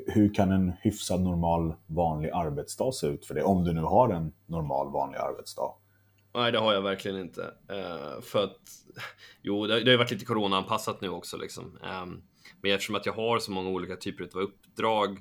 hur 0.08 0.34
kan 0.34 0.52
en 0.52 0.74
hyfsad 0.82 1.22
normal 1.22 1.74
vanlig 1.88 2.30
arbetsdag 2.30 2.92
se 2.92 3.08
ut 3.08 3.26
för 3.26 3.34
dig? 3.34 3.44
Om 3.44 3.64
du 3.64 3.74
nu 3.74 3.82
har 3.82 4.10
en 4.10 4.34
normal 4.46 4.92
vanlig 4.92 5.18
arbetsdag. 5.18 5.72
Nej, 6.40 6.52
det 6.52 6.58
har 6.58 6.74
jag 6.74 6.82
verkligen 6.82 7.20
inte. 7.20 7.42
Uh, 7.42 8.22
för 8.22 8.44
att, 8.44 8.60
jo, 9.42 9.68
det, 9.68 9.74
det 9.74 9.86
har 9.86 9.92
ju 9.92 9.98
varit 9.98 10.12
lite 10.12 10.26
coronaanpassat 10.26 11.02
nu 11.02 11.10
också 11.10 11.38
liksom. 11.38 11.66
Um, 11.66 12.22
men 12.62 12.72
eftersom 12.72 12.96
att 12.96 13.06
jag 13.06 13.14
har 13.14 13.40
så 13.40 13.52
många 13.52 13.70
olika 13.70 13.96
typer 13.96 14.24
av 14.24 14.42
uppdrag 14.42 15.20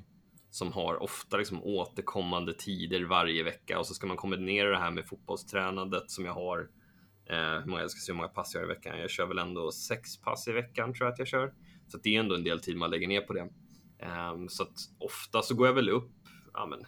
som 0.49 0.71
har 0.71 1.03
ofta 1.03 1.37
liksom 1.37 1.63
återkommande 1.63 2.53
tider 2.53 3.03
varje 3.03 3.43
vecka 3.43 3.79
och 3.79 3.87
så 3.87 3.93
ska 3.93 4.07
man 4.07 4.17
kombinera 4.17 4.69
det 4.69 4.77
här 4.77 4.91
med 4.91 5.07
fotbollstränandet 5.07 6.11
som 6.11 6.25
jag 6.25 6.33
har. 6.33 6.59
Uh, 6.59 7.59
hur 7.59 7.65
många, 7.65 7.81
jag 7.81 7.91
ska 7.91 7.99
se 7.99 8.11
hur 8.11 8.17
många 8.17 8.29
pass 8.29 8.53
jag 8.53 8.61
har 8.61 8.65
i 8.65 8.75
veckan. 8.75 8.99
Jag 8.99 9.09
kör 9.09 9.25
väl 9.25 9.39
ändå 9.39 9.71
sex 9.71 10.21
pass 10.21 10.47
i 10.47 10.51
veckan 10.51 10.93
tror 10.93 11.05
jag 11.05 11.13
att 11.13 11.19
jag 11.19 11.27
kör. 11.27 11.53
Så 11.87 11.97
det 11.97 12.15
är 12.15 12.19
ändå 12.19 12.35
en 12.35 12.43
del 12.43 12.59
tid 12.59 12.77
man 12.77 12.89
lägger 12.89 13.07
ner 13.07 13.21
på 13.21 13.33
det. 13.33 13.49
Um, 14.31 14.49
så 14.49 14.63
att 14.63 14.75
ofta 14.99 15.41
så 15.41 15.55
går 15.55 15.67
jag 15.67 15.73
väl 15.73 15.89
upp, 15.89 16.11
ja 16.53 16.65
men 16.65 16.85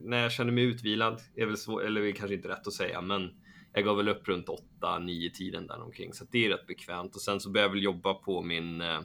när 0.00 0.22
jag 0.22 0.32
känner 0.32 0.52
mig 0.52 0.64
utvilad, 0.64 1.20
är 1.36 1.46
väl 1.46 1.56
svår, 1.56 1.84
eller 1.84 2.00
är 2.00 2.12
kanske 2.12 2.34
inte 2.34 2.48
rätt 2.48 2.66
att 2.66 2.72
säga, 2.72 3.00
men 3.00 3.30
jag 3.72 3.84
går 3.84 3.94
väl 3.94 4.08
upp 4.08 4.28
runt 4.28 4.46
8-9 4.80 5.30
tiden 5.30 5.66
där 5.66 5.82
omkring 5.82 6.12
så 6.12 6.24
det 6.30 6.46
är 6.46 6.50
rätt 6.50 6.66
bekvämt 6.66 7.14
och 7.14 7.22
sen 7.22 7.40
så 7.40 7.50
börjar 7.50 7.66
jag 7.66 7.72
väl 7.72 7.82
jobba 7.82 8.14
på 8.14 8.42
min, 8.42 8.80
eh, 8.80 9.00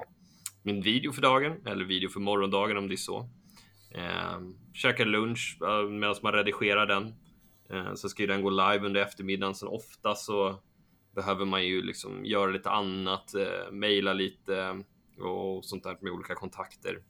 min 0.64 0.82
video 0.82 1.12
för 1.12 1.22
dagen 1.22 1.54
eller 1.66 1.86
video 1.86 2.10
för 2.10 2.20
morgondagen 2.20 2.78
om 2.78 2.88
det 2.88 2.94
är 2.94 2.98
så. 2.98 3.30
Eh, 3.92 4.40
käkar 4.74 5.06
lunch 5.06 5.58
medan 5.90 6.16
man 6.24 6.34
redigerar 6.34 6.86
den. 6.86 7.14
Eh, 7.70 7.94
så 7.94 8.10
ska 8.10 8.24
ju 8.24 8.28
den 8.28 8.42
gå 8.42 8.50
live 8.50 8.80
under 8.80 9.02
eftermiddagen. 9.02 9.56
Sen 9.56 9.68
ofta 9.68 10.16
så 10.16 10.60
behöver 11.16 11.46
man 11.46 11.66
ju 11.66 11.82
liksom 11.82 12.26
göra 12.26 12.52
lite 12.52 12.70
annat, 12.70 13.36
eh, 13.36 13.72
mejla 13.72 14.14
lite 14.14 14.84
och 15.20 15.66
sånt 15.66 15.84
där 15.84 15.98
med 16.02 16.12
olika 16.12 16.36
kontakter. 16.36 17.02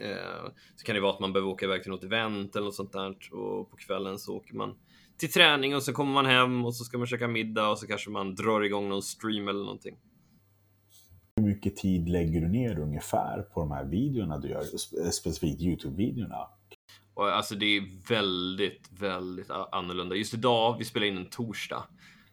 Eh, 0.00 0.50
så 0.76 0.84
kan 0.84 0.94
det 0.94 1.00
vara 1.00 1.12
att 1.12 1.20
man 1.20 1.32
behöver 1.32 1.50
åka 1.50 1.66
iväg 1.66 1.82
till 1.82 1.90
något 1.90 2.04
event 2.04 2.56
eller 2.56 2.64
något 2.64 2.74
sånt 2.74 2.92
där 2.92 3.10
och 3.32 3.70
på 3.70 3.76
kvällen 3.76 4.18
så 4.18 4.36
åker 4.36 4.54
man 4.54 4.74
till 5.18 5.32
träning 5.32 5.76
och 5.76 5.82
så 5.82 5.92
kommer 5.92 6.12
man 6.12 6.26
hem 6.26 6.64
och 6.64 6.74
så 6.74 6.84
ska 6.84 6.98
man 6.98 7.06
käka 7.06 7.28
middag 7.28 7.70
och 7.70 7.78
så 7.78 7.86
kanske 7.86 8.10
man 8.10 8.34
drar 8.34 8.60
igång 8.60 8.88
någon 8.88 9.02
stream 9.02 9.48
eller 9.48 9.60
någonting. 9.60 9.96
Hur 11.36 11.44
mycket 11.44 11.76
tid 11.76 12.08
lägger 12.08 12.40
du 12.40 12.48
ner 12.48 12.78
ungefär 12.78 13.42
på 13.42 13.60
de 13.60 13.70
här 13.70 13.84
videorna 13.84 14.38
du 14.38 14.48
gör, 14.48 14.62
specifikt 15.10 15.60
Youtube-videorna? 15.60 16.48
alltså 17.16 17.54
det 17.54 17.66
är 17.66 18.08
väldigt, 18.08 18.90
väldigt 18.90 19.50
annorlunda. 19.50 20.14
Just 20.14 20.34
idag, 20.34 20.78
vi 20.78 20.84
spelar 20.84 21.06
in 21.06 21.16
en 21.16 21.30
torsdag 21.30 21.84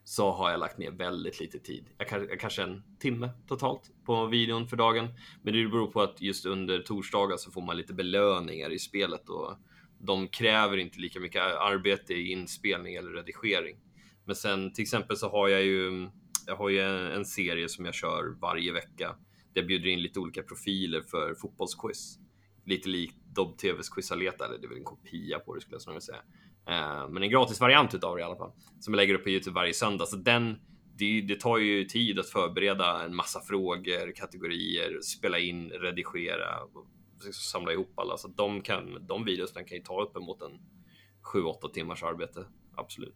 så 0.07 0.31
har 0.31 0.51
jag 0.51 0.59
lagt 0.59 0.77
ner 0.77 0.91
väldigt 0.91 1.39
lite 1.39 1.59
tid. 1.59 1.89
Jag, 1.97 2.29
jag 2.29 2.39
kanske 2.39 2.63
en 2.63 2.83
timme 2.99 3.29
totalt 3.47 3.91
på 4.05 4.25
videon 4.25 4.67
för 4.67 4.77
dagen. 4.77 5.07
Men 5.41 5.53
det 5.53 5.67
beror 5.67 5.87
på 5.87 6.01
att 6.01 6.21
just 6.21 6.45
under 6.45 6.79
torsdagar 6.79 7.37
så 7.37 7.51
får 7.51 7.61
man 7.61 7.77
lite 7.77 7.93
belöningar 7.93 8.69
i 8.69 8.79
spelet 8.79 9.29
och 9.29 9.57
de 9.99 10.27
kräver 10.27 10.77
inte 10.77 10.99
lika 10.99 11.19
mycket 11.19 11.41
arbete 11.41 12.13
i 12.13 12.31
inspelning 12.31 12.95
eller 12.95 13.11
redigering. 13.11 13.77
Men 14.25 14.35
sen 14.35 14.73
till 14.73 14.81
exempel 14.81 15.17
så 15.17 15.29
har 15.29 15.47
jag 15.47 15.63
ju, 15.63 16.09
jag 16.47 16.55
har 16.55 16.69
ju 16.69 16.81
en 17.15 17.25
serie 17.25 17.69
som 17.69 17.85
jag 17.85 17.93
kör 17.93 18.39
varje 18.41 18.73
vecka. 18.73 19.15
Där 19.53 19.61
jag 19.61 19.67
bjuder 19.67 19.89
in 19.89 20.01
lite 20.01 20.19
olika 20.19 20.43
profiler 20.43 21.01
för 21.01 21.35
fotbollsquiz. 21.35 22.19
Lite 22.65 22.89
likt 22.89 23.15
Dobb 23.35 23.57
TVs 23.57 23.89
Quizaleta, 23.89 24.45
eller 24.45 24.57
det 24.57 24.65
är 24.65 24.69
väl 24.69 24.77
en 24.77 24.83
kopia 24.83 25.39
på 25.39 25.55
det 25.55 25.61
skulle 25.61 25.75
jag 25.75 25.81
snarare 25.81 26.01
säga. 26.01 26.21
Eh, 26.67 27.09
men 27.09 27.23
en 27.23 27.29
gratis 27.29 27.61
variant 27.61 27.93
utav 27.93 28.15
det 28.15 28.21
i 28.21 28.23
alla 28.23 28.35
fall. 28.35 28.51
Som 28.79 28.93
jag 28.93 28.97
lägger 28.97 29.13
upp 29.13 29.23
på 29.23 29.29
Youtube 29.29 29.55
varje 29.55 29.73
söndag. 29.73 30.05
Så 30.05 30.15
den, 30.15 30.55
det, 30.97 31.21
det, 31.21 31.39
tar 31.39 31.57
ju 31.57 31.85
tid 31.85 32.19
att 32.19 32.29
förbereda 32.29 33.03
en 33.03 33.15
massa 33.15 33.39
frågor, 33.39 34.15
kategorier, 34.15 34.99
spela 35.01 35.39
in, 35.39 35.69
redigera, 35.69 36.63
och 36.73 36.85
samla 37.33 37.71
ihop 37.71 37.99
alla. 37.99 38.17
Så 38.17 38.27
de, 38.27 38.61
kan, 38.61 39.07
de 39.07 39.25
videorna 39.25 39.63
kan 39.67 39.77
ju 39.77 39.83
ta 39.83 40.01
uppemot 40.01 40.41
en 40.41 40.59
7-8 41.33 41.71
timmars 41.73 42.03
arbete. 42.03 42.45
Absolut. 42.75 43.15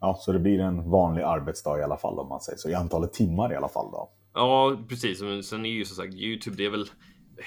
Ja, 0.00 0.16
så 0.20 0.32
det 0.32 0.38
blir 0.38 0.60
en 0.60 0.90
vanlig 0.90 1.22
arbetsdag 1.22 1.78
i 1.78 1.82
alla 1.82 1.96
fall 1.96 2.18
om 2.18 2.28
man 2.28 2.40
säger 2.40 2.58
så. 2.58 2.70
I 2.70 2.74
antalet 2.74 3.12
timmar 3.12 3.52
i 3.52 3.56
alla 3.56 3.68
fall 3.68 3.90
då. 3.92 4.10
Ja, 4.34 4.82
precis. 4.88 5.22
Men 5.22 5.42
sen 5.42 5.66
är 5.66 5.70
ju 5.70 5.84
som 5.84 5.96
sagt 5.96 6.14
Youtube, 6.14 6.56
det 6.56 6.64
är 6.64 6.70
väl 6.70 6.86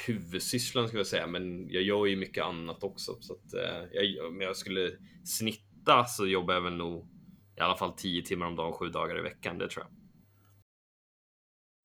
huvudsysslan 0.07 0.88
ska 0.88 0.97
jag 0.97 1.07
säga, 1.07 1.27
men 1.27 1.69
jag 1.69 1.83
gör 1.83 2.05
ju 2.05 2.15
mycket 2.15 2.43
annat 2.43 2.83
också. 2.83 3.17
Så 3.19 3.33
att, 3.33 3.53
eh, 3.53 3.88
jag, 3.91 4.27
om 4.27 4.41
jag 4.41 4.57
skulle 4.57 4.91
snitta 5.23 6.05
så 6.05 6.27
jobbar 6.27 6.53
jag 6.53 6.62
väl 6.62 6.77
nog 6.77 7.07
i 7.57 7.59
alla 7.59 7.77
fall 7.77 7.93
10 7.93 8.21
timmar 8.25 8.45
om 8.45 8.55
dagen, 8.55 8.73
sju 8.73 8.89
dagar 8.89 9.19
i 9.19 9.21
veckan. 9.21 9.57
Det 9.57 9.69
tror 9.69 9.85
jag. 9.85 9.91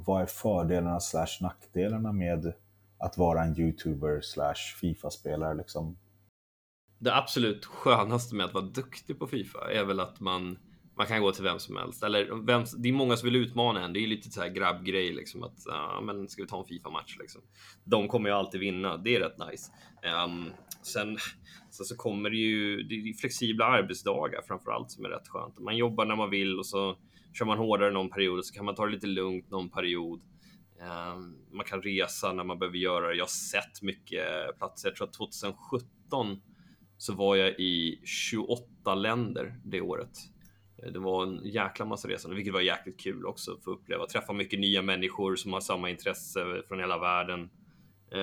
Vad 0.07 0.23
är 0.23 0.27
fördelarna 0.27 1.01
slash 1.01 1.39
nackdelarna 1.41 2.13
med 2.13 2.53
att 2.99 3.19
vara 3.19 3.45
en 3.45 3.61
youtuber 3.61 4.21
slash 4.21 4.77
Fifa-spelare 4.81 5.55
liksom? 5.55 5.99
Det 6.99 7.15
absolut 7.15 7.65
skönaste 7.65 8.35
med 8.35 8.47
att 8.47 8.55
vara 8.55 8.65
duktig 8.65 9.19
på 9.19 9.27
Fifa 9.27 9.73
är 9.73 9.85
väl 9.85 10.01
att 10.01 10.21
man 10.21 10.59
man 10.99 11.07
kan 11.07 11.23
gå 11.23 11.33
till 11.33 11.45
vem 11.45 11.59
som 11.59 11.77
helst. 11.77 12.03
Eller 12.03 12.47
vem, 12.47 12.65
det 12.79 12.89
är 12.89 12.93
många 12.93 13.17
som 13.17 13.27
vill 13.27 13.37
utmana 13.37 13.85
en. 13.85 13.93
Det 13.93 14.01
är 14.01 14.07
lite 14.07 14.31
så 14.31 14.41
här 14.41 14.49
grabbgrej 14.49 15.13
liksom 15.13 15.43
att 15.43 15.63
ja, 15.67 16.01
men 16.05 16.29
ska 16.29 16.43
vi 16.43 16.49
ta 16.49 16.59
en 16.59 16.65
Fifa-match 16.65 17.17
liksom. 17.21 17.43
De 17.85 18.09
kommer 18.09 18.29
ju 18.29 18.35
alltid 18.35 18.61
vinna. 18.61 18.97
Det 18.97 19.17
är 19.17 19.21
rätt 19.21 19.39
nice. 19.51 19.73
Um, 20.25 20.53
sen, 20.83 21.19
sen 21.71 21.87
så 21.87 21.97
kommer 21.97 22.31
det 22.31 22.37
ju 22.37 22.83
det 22.83 22.95
är 22.95 23.15
flexibla 23.15 23.65
arbetsdagar 23.65 24.43
framför 24.47 24.71
allt 24.71 24.91
som 24.91 25.05
är 25.05 25.09
rätt 25.09 25.29
skönt. 25.29 25.59
Man 25.59 25.77
jobbar 25.77 26.05
när 26.05 26.17
man 26.17 26.31
vill 26.31 26.59
och 26.59 26.67
så 26.67 26.97
kör 27.39 27.45
man 27.45 27.59
hårdare 27.59 27.91
någon 27.91 28.11
period 28.11 28.39
och 28.39 28.47
så 28.47 28.55
kan 28.55 28.65
man 28.65 28.75
ta 28.75 28.87
det 28.87 28.93
lite 28.93 29.07
lugnt 29.07 29.51
någon 29.51 29.71
period. 29.71 30.21
Um, 30.81 31.37
man 31.53 31.67
kan 31.67 31.83
resa 31.83 32.33
när 32.33 32.45
man 32.45 32.59
behöver 32.59 32.79
göra 32.79 33.09
det. 33.09 33.15
Jag 33.15 33.25
har 33.25 33.29
sett 33.29 33.83
mycket 33.83 34.59
platser. 34.59 34.89
Jag 34.89 34.97
tror 34.97 35.07
att 35.07 35.13
2017 35.13 36.41
så 36.97 37.15
var 37.15 37.37
jag 37.37 37.49
i 37.49 38.01
28 38.05 38.95
länder 38.95 39.61
det 39.65 39.81
året. 39.81 40.19
Eh, 40.83 40.93
det 40.93 40.99
var 40.99 41.27
en 41.27 41.41
jäkla 41.45 41.85
massa 41.85 42.09
resande, 42.09 42.37
vilket 42.37 42.55
var 42.55 42.61
jäkligt 42.61 43.01
kul 43.01 43.27
också 43.27 43.53
att 43.53 43.65
få 43.65 43.71
uppleva. 43.71 44.07
Träffa 44.07 44.33
mycket 44.33 44.61
nya 44.61 44.83
människor 44.83 45.37
som 45.37 45.53
har 45.53 45.61
samma 45.61 45.91
intresse 45.91 46.63
från 46.69 46.81
hela 46.81 46.99
världen. 46.99 47.51
Eh, 48.13 48.21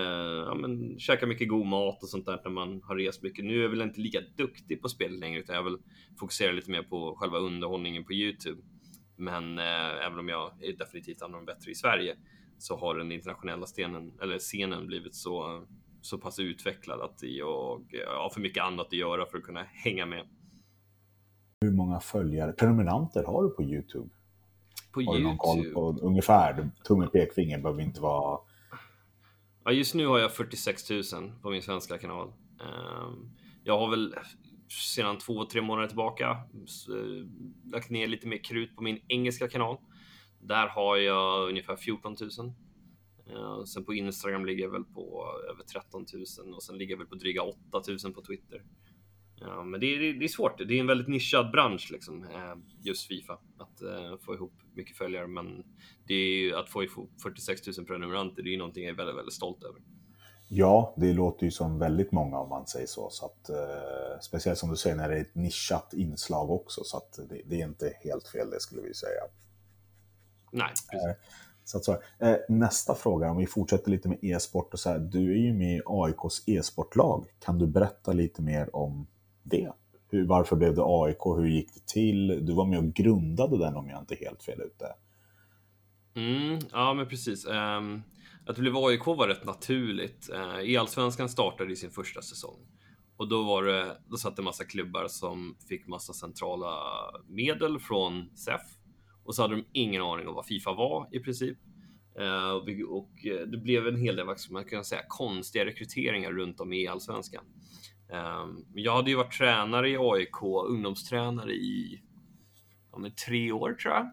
ja, 0.48 0.56
men, 0.56 1.00
käka 1.00 1.28
mycket 1.28 1.50
god 1.50 1.66
mat 1.66 2.04
och 2.04 2.10
sånt 2.10 2.26
där 2.26 2.42
när 2.44 2.52
man 2.52 2.82
har 2.84 2.96
rest 2.96 3.24
mycket. 3.24 3.46
Nu 3.46 3.58
är 3.58 3.62
jag 3.62 3.70
väl 3.70 3.82
inte 3.82 4.02
lika 4.02 4.20
duktig 4.38 4.82
på 4.82 4.90
spel 4.90 5.20
längre 5.20 5.40
utan 5.40 5.56
jag 5.56 5.64
vill 5.64 5.78
fokusera 6.20 6.52
lite 6.52 6.72
mer 6.72 6.84
på 6.84 7.16
själva 7.16 7.38
underhållningen 7.38 8.04
på 8.04 8.14
Youtube. 8.14 8.62
Men 9.18 9.60
eh, 9.60 10.06
även 10.06 10.20
om 10.20 10.30
jag 10.30 10.52
är 10.64 10.74
definitivt 10.74 11.22
en 11.22 11.26
av 11.26 11.32
de 11.32 11.46
bättre 11.46 11.72
i 11.72 11.76
Sverige 11.76 12.16
så 12.58 12.78
har 12.78 12.96
den 12.96 13.12
internationella 13.12 13.66
stenen, 13.66 14.14
eller 14.22 14.40
scenen 14.40 14.88
blivit 14.88 15.16
så, 15.16 15.66
så 16.02 16.18
pass 16.18 16.40
utvecklad 16.40 17.02
att 17.02 17.20
jag 17.22 17.86
har 18.08 18.30
för 18.30 18.42
mycket 18.42 18.64
annat 18.64 18.88
att 18.88 18.94
göra 18.94 19.26
för 19.26 19.38
att 19.38 19.44
kunna 19.44 19.64
hänga 19.64 20.06
med. 20.06 20.28
Hur 21.62 21.72
många 21.72 22.00
följare, 22.00 22.52
prenumeranter 22.52 23.24
har 23.24 23.44
du 23.44 23.50
på 23.50 23.64
YouTube? 23.64 24.10
På 24.92 25.00
har 25.00 25.04
YouTube? 25.04 25.18
du 25.18 25.24
någon 25.24 25.38
koll 25.38 25.66
på 25.74 26.00
ungefär? 26.02 26.70
Tumme 26.88 27.08
pekfinger 27.08 27.58
behöver 27.58 27.82
inte 27.82 28.02
vara... 28.02 28.40
Ja, 29.64 29.72
just 29.72 29.96
nu 29.96 30.08
har 30.08 30.20
jag 30.20 30.34
46 30.34 30.90
000 30.90 31.04
på 31.42 31.50
min 31.50 31.62
svenska 31.62 31.98
kanal. 31.98 32.28
Ehm, 32.62 33.30
jag 33.64 33.80
har 33.80 33.90
väl 33.90 34.16
sedan 34.96 35.18
två, 35.18 35.46
tre 35.46 35.62
månader 35.62 35.88
tillbaka 35.88 36.30
eh, 36.30 37.26
lagt 37.72 37.90
ner 37.90 38.08
lite 38.08 38.28
mer 38.28 38.44
krut 38.44 38.76
på 38.76 38.84
min 38.84 39.00
engelska 39.08 39.48
kanal. 39.48 39.78
Där 40.40 40.68
har 40.68 40.98
jag 40.98 41.50
ungefär 41.50 41.76
14 41.76 42.16
000. 42.38 42.54
Ehm, 43.28 43.66
sen 43.66 43.86
på 43.86 43.94
Instagram 43.94 44.46
ligger 44.46 44.64
jag 44.64 44.72
väl 44.72 44.84
på 44.84 45.26
över 45.52 45.64
13 45.64 46.06
000 46.46 46.54
och 46.54 46.64
sen 46.64 46.78
ligger 46.78 46.94
jag 46.94 46.98
väl 46.98 47.08
på 47.08 47.16
dryga 47.16 47.42
8 47.42 47.58
000 48.04 48.14
på 48.14 48.22
Twitter. 48.22 48.64
Ja, 49.40 49.64
men 49.64 49.80
det 49.80 49.86
är, 49.86 50.14
det 50.14 50.26
är 50.26 50.28
svårt. 50.28 50.58
Det 50.58 50.74
är 50.74 50.80
en 50.80 50.88
väldigt 50.88 51.08
nischad 51.08 51.52
bransch, 51.52 51.90
liksom, 51.92 52.24
eh, 52.24 52.56
just 52.82 53.08
Fifa. 53.08 53.34
Att 53.58 53.82
uh, 53.82 54.18
få 54.26 54.34
ihop 54.34 54.54
mycket 54.74 54.98
följare. 54.98 55.28
Men 55.28 55.64
det 56.08 56.14
är, 56.14 56.56
att 56.60 56.70
få 56.70 56.84
ihop 56.84 57.12
46 57.24 57.78
000 57.78 57.86
prenumeranter, 57.86 58.44
det 58.44 58.54
är 58.54 58.58
någonting 58.58 58.84
jag 58.84 58.94
är 58.94 58.98
väldigt, 58.98 59.18
väldigt 59.18 59.34
stolt 59.34 59.64
över. 59.64 59.82
Ja, 60.48 60.94
det 60.98 61.14
låter 61.14 61.46
ju 61.46 61.52
som 61.52 61.80
väldigt 61.80 62.12
många 62.12 62.40
om 62.40 62.50
man 62.50 62.68
säger 62.68 62.88
så. 62.88 63.10
så 63.10 63.26
att, 63.26 63.50
eh, 63.50 64.20
speciellt 64.22 64.60
som 64.60 64.70
du 64.70 64.76
säger 64.76 64.96
när 64.96 65.10
det 65.10 65.18
är 65.18 65.22
ett 65.22 65.36
nischat 65.36 65.94
inslag 65.94 66.52
också. 66.52 66.82
Så 66.84 66.98
att 66.98 67.20
det, 67.30 67.42
det 67.46 67.62
är 67.62 67.66
inte 67.66 67.94
helt 68.04 68.28
fel, 68.28 68.50
det 68.50 68.60
skulle 68.60 68.82
vi 68.82 68.94
säga. 68.94 69.22
Nej, 70.52 70.68
precis. 70.68 71.08
Eh, 71.08 71.16
så 71.64 71.78
att 71.78 71.86
så 71.86 71.92
eh, 72.20 72.36
nästa 72.50 72.96
fråga, 72.96 73.32
om 73.32 73.38
vi 73.38 73.48
fortsätter 73.48 73.92
lite 73.92 74.10
med 74.10 74.18
e-sport. 74.22 74.74
och 74.74 74.80
så 74.80 74.90
här, 74.90 75.00
Du 75.00 75.32
är 75.32 75.38
ju 75.38 75.54
med 75.54 75.78
i 75.78 75.82
AIKs 75.86 76.44
e-sportlag. 76.48 77.26
Kan 77.40 77.60
du 77.60 77.68
berätta 77.68 78.14
lite 78.14 78.42
mer 78.42 78.76
om 78.76 79.08
det? 79.46 79.72
Hur, 80.08 80.26
varför 80.26 80.56
blev 80.56 80.76
det 80.76 80.84
AIK? 80.86 81.26
Hur 81.38 81.48
gick 81.48 81.74
det 81.74 81.86
till? 81.86 82.46
Du 82.46 82.54
var 82.54 82.66
med 82.66 82.80
och 82.80 82.94
grundade 82.94 83.58
den 83.58 83.76
om 83.76 83.90
jag 83.90 84.00
inte 84.00 84.16
är 84.16 84.26
helt 84.26 84.44
fel 84.44 84.62
ute. 84.62 84.86
Mm, 86.16 86.60
ja, 86.72 86.94
men 86.94 87.08
precis. 87.08 87.46
Um, 87.46 88.04
att 88.46 88.56
det 88.56 88.62
blev 88.62 88.78
AIK 88.78 89.06
var 89.06 89.28
rätt 89.28 89.46
naturligt. 89.46 90.30
Eh, 90.34 90.40
uh, 90.40 90.72
E-allsvenskan 90.72 91.30
startade 91.30 91.74
i 91.74 91.76
sin 91.76 91.92
första 91.92 92.22
säsong. 92.22 92.60
Och 93.18 93.28
då 93.30 93.44
var 93.44 93.64
det, 93.64 93.98
då 94.08 94.18
satt 94.18 94.36
det 94.36 94.42
massa 94.42 94.64
klubbar 94.64 95.08
som 95.08 95.56
fick 95.70 95.88
massa 95.88 96.14
centrala 96.14 96.78
medel 97.28 97.80
från 97.80 98.30
SEF. 98.36 98.62
Och 99.24 99.36
så 99.36 99.42
hade 99.42 99.56
de 99.56 99.66
ingen 99.72 100.02
aning 100.02 100.28
om 100.28 100.36
vad 100.36 100.46
Fifa 100.46 100.74
var 100.74 101.08
i 101.12 101.20
princip. 101.20 101.58
Uh, 102.20 102.50
och, 102.50 102.98
och 102.98 103.26
eh, 103.26 103.48
det 103.48 103.58
blev 103.58 103.88
en 103.88 103.98
hel 103.98 104.16
del, 104.16 104.26
vad 104.26 104.38
man 104.52 104.66
kunna 104.66 104.84
säga, 104.84 105.02
konstiga 105.08 105.66
rekryteringar 105.66 106.32
runt 106.32 106.60
om 106.60 106.74
i 106.74 106.84
e 106.84 106.88
allsvenskan. 106.88 107.44
Um, 108.10 108.66
jag 108.74 108.96
hade 108.96 109.10
ju 109.10 109.16
varit 109.16 109.38
tränare 109.38 109.90
i 109.90 109.98
AIK, 110.00 110.44
ungdomstränare 110.68 111.52
i 111.52 112.02
ja, 112.92 113.10
tre 113.26 113.52
år 113.52 113.74
tror 113.74 113.94
jag. 113.94 114.12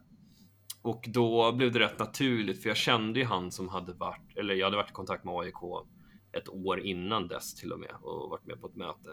Och 0.83 1.05
då 1.09 1.53
blev 1.53 1.73
det 1.73 1.79
rätt 1.79 1.99
naturligt, 1.99 2.63
för 2.63 2.69
jag 2.69 2.77
kände 2.77 3.21
ju 3.21 3.27
han 3.27 3.51
som 3.51 3.69
hade 3.69 3.93
varit, 3.93 4.37
eller 4.37 4.55
jag 4.55 4.67
hade 4.67 4.77
varit 4.77 4.91
i 4.91 4.93
kontakt 4.93 5.25
med 5.25 5.35
AIK 5.35 5.87
ett 6.33 6.49
år 6.49 6.81
innan 6.81 7.29
dess 7.29 7.55
till 7.55 7.73
och 7.73 7.81
med 7.81 7.95
och 8.03 8.31
varit 8.31 8.47
med 8.47 8.61
på 8.61 8.67
ett 8.67 8.77
möte. 8.77 9.11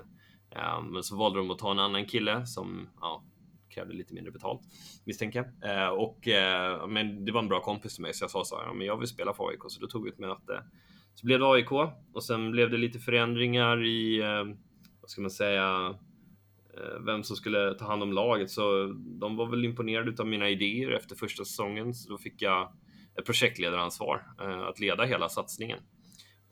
Um, 0.78 0.94
men 0.94 1.04
så 1.04 1.18
valde 1.18 1.40
de 1.40 1.52
att 1.52 1.60
ta 1.60 1.72
en 1.72 1.80
annan 1.80 2.06
kille 2.06 2.46
som 2.46 2.90
ja, 3.02 3.24
krävde 3.70 3.94
lite 3.94 4.14
mindre 4.14 4.32
betalt 4.32 4.62
misstänker 5.06 5.52
jag. 5.62 5.78
Uh, 5.78 5.90
och, 5.90 6.28
uh, 6.28 6.88
men 6.88 7.26
det 7.26 7.32
var 7.32 7.42
en 7.42 7.48
bra 7.48 7.62
kompis 7.62 7.96
till 7.96 8.02
mig 8.02 8.14
så 8.14 8.24
jag 8.24 8.32
sa 8.32 8.44
så 8.46 8.58
här, 8.58 8.66
ja, 8.66 8.74
men 8.74 8.88
jag 8.88 8.98
vill 8.98 9.08
spela 9.08 9.34
för 9.34 9.48
AIK 9.50 9.60
så 9.68 9.82
då 9.82 9.88
tog 9.88 10.04
vi 10.04 10.10
ett 10.10 10.20
möte. 10.20 10.64
Så 11.16 11.26
blev 11.26 11.40
det 11.40 11.52
AIK 11.52 11.72
och 12.14 12.24
sen 12.24 12.52
blev 12.52 12.70
det 12.70 12.78
lite 12.78 13.00
förändringar 13.00 13.86
i 13.86 14.22
uh, 14.22 14.56
vad 15.10 15.12
ska 15.12 15.22
man 15.22 15.32
säga, 15.32 15.96
eh, 16.74 17.00
vem 17.06 17.24
som 17.24 17.36
skulle 17.36 17.74
ta 17.74 17.86
hand 17.86 18.04
om 18.04 18.14
laget. 18.14 18.52
Så 18.52 18.94
de 19.20 19.36
var 19.36 19.50
väl 19.50 19.66
imponerade 19.66 20.22
av 20.22 20.28
mina 20.28 20.50
idéer 20.50 20.92
efter 20.92 21.16
första 21.16 21.46
säsongen. 21.46 21.94
Så 21.94 22.10
då 22.10 22.18
fick 22.18 22.42
jag 22.42 22.74
ett 23.20 23.26
projektledaransvar 23.26 24.26
eh, 24.42 24.60
att 24.60 24.80
leda 24.80 25.04
hela 25.06 25.30
satsningen. 25.30 25.80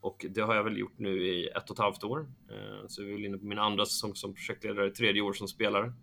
Och 0.01 0.25
det 0.29 0.41
har 0.41 0.55
jag 0.55 0.63
väl 0.63 0.77
gjort 0.77 0.99
nu 0.99 1.27
i 1.27 1.47
ett 1.47 1.69
och 1.69 1.75
ett 1.75 1.79
halvt 1.79 2.03
år. 2.03 2.19
Eh, 2.49 2.87
så 2.87 3.01
jag 3.01 3.09
är 3.09 3.13
väl 3.13 3.25
inne 3.25 3.37
på 3.37 3.45
min 3.45 3.59
andra 3.59 3.85
säsong 3.85 4.15
som 4.15 4.33
projektledare, 4.33 4.91
tredje 4.91 5.21
år 5.21 5.33
som 5.33 5.47
spelare. 5.47 5.93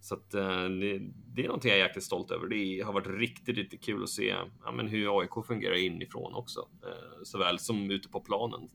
Så 0.00 0.14
att, 0.14 0.30
det, 0.30 0.98
det, 1.34 1.42
är 1.42 1.46
någonting 1.46 1.70
jag 1.70 1.80
är 1.80 1.84
jäkligt 1.84 2.04
stolt 2.04 2.30
över. 2.30 2.48
Det 2.48 2.82
har 2.84 2.92
varit 2.92 3.20
riktigt, 3.20 3.56
riktigt 3.56 3.84
kul 3.84 4.02
att 4.02 4.08
se 4.08 4.34
ja, 4.64 4.72
men 4.72 4.88
hur 4.88 5.20
AIK 5.20 5.46
fungerar 5.46 5.74
inifrån 5.74 6.34
också. 6.34 6.68
Såväl 7.24 7.58
som 7.58 7.90
ute 7.90 8.08
på 8.08 8.20
planen. 8.20 8.70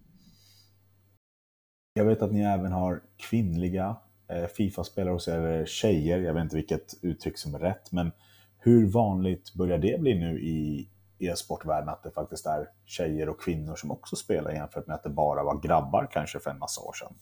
Jag 1.98 2.06
vet 2.06 2.22
att 2.22 2.32
ni 2.32 2.42
även 2.42 2.72
har 2.72 3.02
kvinnliga 3.18 3.96
eh, 4.30 4.48
Fifa-spelare 4.58 5.14
hos 5.14 5.28
er, 5.28 5.66
tjejer. 5.66 6.20
Jag 6.20 6.34
vet 6.34 6.44
inte 6.44 6.56
vilket 6.56 6.94
uttryck 7.02 7.38
som 7.38 7.56
är 7.56 7.60
rätt, 7.60 7.92
men 7.92 8.12
hur 8.60 8.92
vanligt 8.92 9.54
börjar 9.54 9.78
det 9.78 10.02
bli 10.02 10.16
nu 10.16 10.40
i 10.40 10.90
e-sportvärlden 11.20 11.90
att 11.90 12.04
det 12.04 12.12
faktiskt 12.12 12.46
är 12.46 12.68
tjejer 12.86 13.30
och 13.30 13.42
kvinnor 13.42 13.76
som 13.76 13.92
också 13.92 14.16
spelar 14.16 14.52
jämfört 14.52 14.88
med 14.88 14.96
att 14.96 15.04
det 15.04 15.10
bara 15.10 15.44
var 15.44 15.62
grabbar 15.62 16.10
kanske 16.12 16.40
för 16.40 16.52
en 16.52 16.60
massa 16.60 16.82
år 16.82 16.94
sedan? 16.94 17.14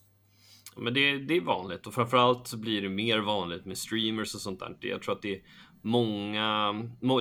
Men 0.77 0.93
det, 0.93 1.19
det 1.19 1.33
är 1.37 1.41
vanligt 1.41 1.87
och 1.87 1.93
framförallt 1.93 2.47
så 2.47 2.57
blir 2.57 2.81
det 2.81 2.89
mer 2.89 3.19
vanligt 3.19 3.65
med 3.65 3.77
streamers 3.77 4.35
och 4.35 4.41
sånt 4.41 4.59
där. 4.59 4.77
Jag 4.79 5.01
tror 5.01 5.15
att 5.15 5.21
det 5.21 5.35
är 5.35 5.41
många, 5.81 6.73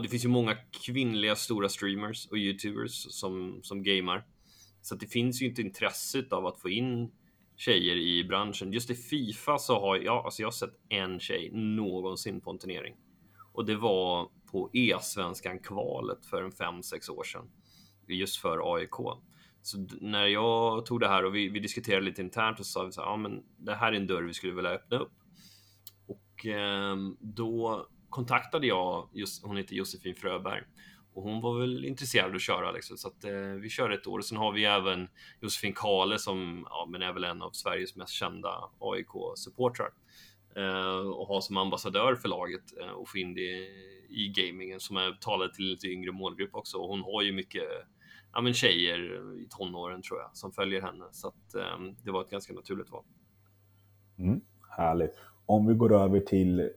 det 0.02 0.08
finns 0.08 0.24
ju 0.24 0.28
många 0.28 0.56
kvinnliga 0.86 1.36
stora 1.36 1.68
streamers 1.68 2.28
och 2.30 2.38
youtubers 2.38 3.06
som, 3.10 3.60
som 3.62 3.82
gamar. 3.82 4.24
Så 4.82 4.94
det 4.94 5.06
finns 5.06 5.42
ju 5.42 5.46
inte 5.46 5.62
intresset 5.62 6.32
av 6.32 6.46
att 6.46 6.60
få 6.60 6.68
in 6.68 7.10
tjejer 7.56 7.96
i 7.96 8.24
branschen. 8.24 8.72
Just 8.72 8.90
i 8.90 8.94
Fifa 8.94 9.58
så 9.58 9.80
har 9.80 9.96
jag, 9.96 10.24
alltså 10.24 10.42
jag 10.42 10.46
har 10.46 10.52
sett 10.52 10.74
en 10.88 11.20
tjej 11.20 11.50
någonsin 11.52 12.40
på 12.40 12.50
en 12.50 12.58
turnering. 12.58 12.94
Och 13.52 13.64
det 13.64 13.76
var 13.76 14.28
på 14.50 14.70
E-svenskan 14.72 15.58
kvalet 15.58 16.26
för 16.26 16.42
en 16.42 16.50
5-6 16.50 17.10
år 17.10 17.24
sedan. 17.24 17.50
Just 18.08 18.36
för 18.36 18.74
AIK. 18.74 18.94
Så 19.62 19.86
när 20.00 20.26
jag 20.26 20.86
tog 20.86 21.00
det 21.00 21.08
här 21.08 21.24
och 21.24 21.34
vi, 21.34 21.48
vi 21.48 21.60
diskuterade 21.60 22.04
lite 22.04 22.22
internt 22.22 22.60
och 22.60 22.66
sa 22.66 22.84
vi 22.84 22.92
så 22.92 23.00
här, 23.00 23.08
ja 23.08 23.16
men 23.16 23.42
det 23.58 23.74
här 23.74 23.92
är 23.92 23.96
en 23.96 24.06
dörr 24.06 24.22
vi 24.22 24.34
skulle 24.34 24.52
vilja 24.52 24.70
öppna 24.70 24.98
upp. 24.98 25.12
Och 26.06 26.46
eh, 26.46 26.96
då 27.20 27.86
kontaktade 28.08 28.66
jag, 28.66 29.08
just, 29.12 29.44
hon 29.44 29.56
heter 29.56 29.74
Josefin 29.74 30.14
Fröberg, 30.14 30.62
och 31.14 31.22
hon 31.22 31.40
var 31.40 31.60
väl 31.60 31.84
intresserad 31.84 32.28
av 32.28 32.34
att 32.34 32.42
köra 32.42 32.72
liksom. 32.72 32.96
Så 32.96 33.08
att, 33.08 33.24
eh, 33.24 33.32
vi 33.60 33.68
kör 33.68 33.90
ett 33.90 34.06
år. 34.06 34.18
Och 34.18 34.24
sen 34.24 34.38
har 34.38 34.52
vi 34.52 34.64
även 34.64 35.08
Josefin 35.40 35.72
Kale 35.72 36.18
som 36.18 36.66
ja, 36.70 36.88
men 36.90 37.02
är 37.02 37.12
väl 37.12 37.24
en 37.24 37.42
av 37.42 37.50
Sveriges 37.50 37.96
mest 37.96 38.12
kända 38.12 38.70
AIK-supportrar. 38.78 39.90
Eh, 40.56 41.08
och 41.08 41.26
har 41.28 41.40
som 41.40 41.56
ambassadör 41.56 42.14
för 42.14 42.28
laget 42.28 42.78
eh, 42.80 42.90
och 42.90 43.08
få 43.08 43.18
in 43.18 43.34
det 43.34 43.68
i 44.08 44.32
gamingen 44.36 44.80
som 44.80 44.96
är 44.96 45.12
talad 45.20 45.54
till 45.54 45.64
lite 45.64 45.86
yngre 45.86 46.12
målgrupp 46.12 46.54
också. 46.54 46.78
Och 46.78 46.88
hon 46.88 47.00
har 47.00 47.22
ju 47.22 47.32
mycket 47.32 47.68
ja, 48.32 48.40
men 48.40 48.54
tjejer 48.54 48.98
i 49.38 49.46
tonåren 49.50 50.02
tror 50.02 50.20
jag 50.20 50.36
som 50.36 50.52
följer 50.52 50.82
henne. 50.82 51.04
Så 51.12 51.28
att, 51.28 51.54
eh, 51.54 51.80
det 52.02 52.10
var 52.10 52.22
ett 52.22 52.30
ganska 52.30 52.52
naturligt 52.52 52.90
val. 52.90 53.04
Mm, 54.18 54.40
härligt. 54.76 55.18
Om 55.46 55.66
vi 55.66 55.74
går 55.74 55.92
över 55.92 56.20
till 56.20 56.70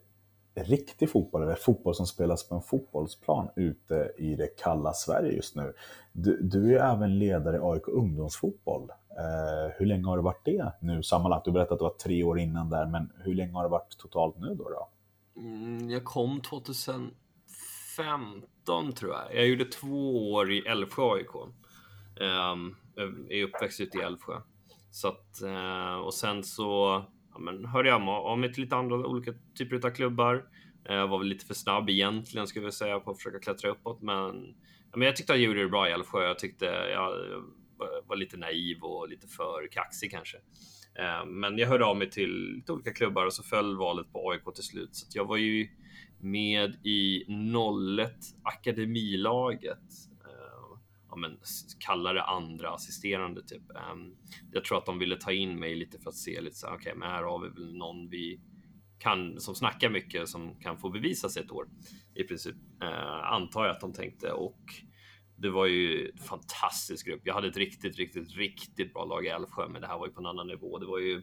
riktig 0.63 1.09
fotboll, 1.09 1.43
eller 1.43 1.55
fotboll 1.55 1.95
som 1.95 2.07
spelas 2.07 2.49
på 2.49 2.55
en 2.55 2.61
fotbollsplan 2.61 3.49
ute 3.55 4.11
i 4.17 4.35
det 4.35 4.47
kalla 4.47 4.93
Sverige 4.93 5.31
just 5.31 5.55
nu. 5.55 5.73
Du, 6.11 6.41
du 6.41 6.77
är 6.77 6.95
även 6.95 7.19
ledare 7.19 7.57
i 7.57 7.59
AIK 7.63 7.87
ungdomsfotboll. 7.87 8.89
Eh, 9.17 9.71
hur 9.77 9.85
länge 9.85 10.05
har 10.05 10.17
det 10.17 10.23
varit 10.23 10.45
det 10.45 10.71
nu 10.81 11.03
sammanlagt? 11.03 11.45
Du 11.45 11.51
berättade 11.51 11.73
att 11.73 11.79
det 11.79 11.83
var 11.83 11.97
tre 12.03 12.23
år 12.23 12.39
innan 12.39 12.69
där, 12.69 12.85
men 12.85 13.11
hur 13.23 13.33
länge 13.33 13.53
har 13.53 13.63
det 13.63 13.69
varit 13.69 13.97
totalt 13.97 14.37
nu 14.37 14.55
då? 14.55 14.69
då? 14.69 14.89
Mm, 15.41 15.89
jag 15.89 16.03
kom 16.03 16.41
2015 16.41 18.93
tror 18.93 19.13
jag. 19.13 19.35
Jag 19.35 19.47
gjorde 19.47 19.65
två 19.65 20.31
år 20.31 20.51
i 20.51 20.59
Älvsjö 20.59 21.03
AIK. 21.03 21.35
Um, 21.35 21.53
ehm, 22.21 22.75
jag 23.29 23.39
är 23.39 23.43
uppväxt 23.43 23.81
ute 23.81 23.97
i 23.97 24.01
Älvsjö. 24.01 24.33
Så 24.91 25.07
att, 25.07 25.41
uh, 25.43 25.95
och 25.95 26.13
sen 26.13 26.43
så 26.43 27.03
ja, 27.37 27.51
men 27.51 27.65
hörde 27.65 27.89
jag 27.89 28.09
av 28.09 28.39
mig 28.39 28.53
till 28.53 28.63
lite 28.63 28.75
andra 28.75 28.95
olika 28.95 29.33
typer 29.57 29.87
av 29.87 29.91
klubbar. 29.91 30.45
Jag 30.83 31.07
var 31.07 31.17
väl 31.17 31.27
lite 31.27 31.45
för 31.45 31.53
snabb 31.53 31.89
egentligen, 31.89 32.47
skulle 32.47 32.65
jag 32.65 32.73
säga, 32.73 32.99
på 32.99 33.11
att 33.11 33.17
försöka 33.17 33.39
klättra 33.39 33.69
uppåt. 33.69 34.01
Men, 34.01 34.55
ja, 34.91 34.97
men 34.97 35.05
jag 35.05 35.15
tyckte 35.15 35.33
att 35.33 35.39
gjorde 35.39 35.63
det 35.63 35.69
bra 35.69 35.89
i 35.89 35.91
Älvsjö. 35.91 36.27
Jag 36.27 36.39
tyckte 36.39 36.65
jag 36.65 37.11
var 38.07 38.15
lite 38.15 38.37
naiv 38.37 38.77
och 38.81 39.09
lite 39.09 39.27
för 39.27 39.67
kaxig 39.71 40.11
kanske. 40.11 40.37
Eh, 40.99 41.25
men 41.25 41.57
jag 41.57 41.67
hörde 41.67 41.85
av 41.85 41.97
mig 41.97 42.09
till 42.09 42.53
lite 42.55 42.73
olika 42.73 42.93
klubbar 42.93 43.25
och 43.25 43.33
så 43.33 43.43
föll 43.43 43.77
valet 43.77 44.11
på 44.11 44.31
AIK 44.31 44.55
till 44.55 44.63
slut. 44.63 44.89
Så 44.95 45.17
jag 45.17 45.25
var 45.25 45.37
ju 45.37 45.67
med 46.19 46.75
i 46.85 47.25
01 47.99 48.11
akademilaget 48.43 49.79
men, 51.17 51.37
kalla 51.79 52.13
det 52.13 52.23
andra 52.23 52.69
assisterande 52.69 53.41
typ. 53.43 53.63
Um, 53.91 54.15
jag 54.51 54.63
tror 54.63 54.77
att 54.77 54.85
de 54.85 54.99
ville 54.99 55.15
ta 55.15 55.31
in 55.31 55.59
mig 55.59 55.75
lite 55.75 55.99
för 55.99 56.09
att 56.09 56.15
se 56.15 56.41
lite 56.41 56.55
så 56.55 56.67
okej, 56.67 56.77
okay, 56.77 56.95
men 56.95 57.09
här 57.09 57.23
har 57.23 57.39
vi 57.39 57.49
väl 57.49 57.77
någon 57.77 58.09
vi 58.09 58.41
kan 58.99 59.39
som 59.39 59.55
snackar 59.55 59.89
mycket 59.89 60.29
som 60.29 60.59
kan 60.59 60.77
få 60.77 60.89
bevisa 60.89 61.29
sig 61.29 61.43
ett 61.43 61.51
år 61.51 61.67
i 62.15 62.23
princip. 62.23 62.55
Uh, 62.83 63.33
antar 63.33 63.65
jag 63.65 63.71
att 63.75 63.81
de 63.81 63.93
tänkte 63.93 64.31
och 64.31 64.61
det 65.37 65.49
var 65.49 65.65
ju 65.65 66.09
en 66.09 66.17
fantastisk 66.17 67.07
grupp. 67.07 67.21
Jag 67.23 67.33
hade 67.33 67.47
ett 67.47 67.57
riktigt, 67.57 67.97
riktigt, 67.97 68.35
riktigt 68.35 68.93
bra 68.93 69.05
lag 69.05 69.25
i 69.25 69.29
Älvsjö, 69.29 69.67
men 69.67 69.81
det 69.81 69.87
här 69.87 69.97
var 69.97 70.07
ju 70.07 70.13
på 70.13 70.19
en 70.19 70.25
annan 70.25 70.47
nivå. 70.47 70.77
Det 70.77 70.85
var 70.85 70.99
ju 70.99 71.21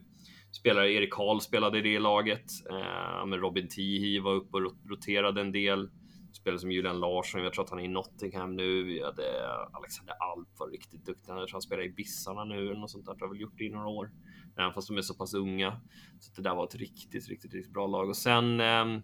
spelare, 0.61 0.93
Erik 0.93 1.13
Karl 1.13 1.41
spelade 1.41 1.79
i 1.79 1.83
det 1.83 1.99
laget, 1.99 2.45
uh, 2.71 3.27
men 3.27 3.41
Robin 3.41 3.69
Tihi 3.69 4.19
var 4.19 4.35
uppe 4.35 4.57
och 4.57 4.73
roterade 4.91 5.41
en 5.41 5.53
del 5.53 5.91
spelare 6.37 6.59
som 6.59 6.73
Julian 6.73 7.01
Larsson, 7.01 7.43
jag 7.43 7.53
tror 7.53 7.65
att 7.65 7.71
han 7.71 7.79
är 7.79 7.85
i 7.85 7.89
Nottingham 7.89 8.57
nu. 8.57 8.83
Vi 8.83 9.03
hade 9.03 9.49
Alexander 9.73 10.15
Alp 10.15 10.49
var 10.59 10.71
riktigt 10.71 11.07
duktig. 11.07 11.33
Jag 11.33 11.37
tror 11.37 11.53
han 11.53 11.63
spelar 11.63 11.83
i 11.83 11.89
Bissarna 11.89 12.45
nu 12.45 12.71
eller 12.71 12.81
något 12.81 12.91
sånt 12.91 13.07
där. 13.07 13.15
Det 13.15 13.25
har 13.25 13.29
väl 13.29 13.41
gjort 13.41 13.59
det 13.59 13.65
i 13.65 13.71
några 13.71 13.89
år. 13.89 14.11
Även 14.57 14.73
fast 14.73 14.89
de 14.89 14.97
är 14.97 15.03
så 15.03 15.15
pass 15.15 15.35
unga. 15.35 15.81
Så 16.21 16.33
det 16.37 16.43
där 16.43 16.55
var 16.55 16.65
ett 16.65 16.75
riktigt, 16.75 17.29
riktigt, 17.29 17.55
riktigt 17.55 17.73
bra 17.73 17.87
lag. 17.87 18.09
Och 18.09 18.17
sen 18.17 18.61
ehm, 18.61 19.03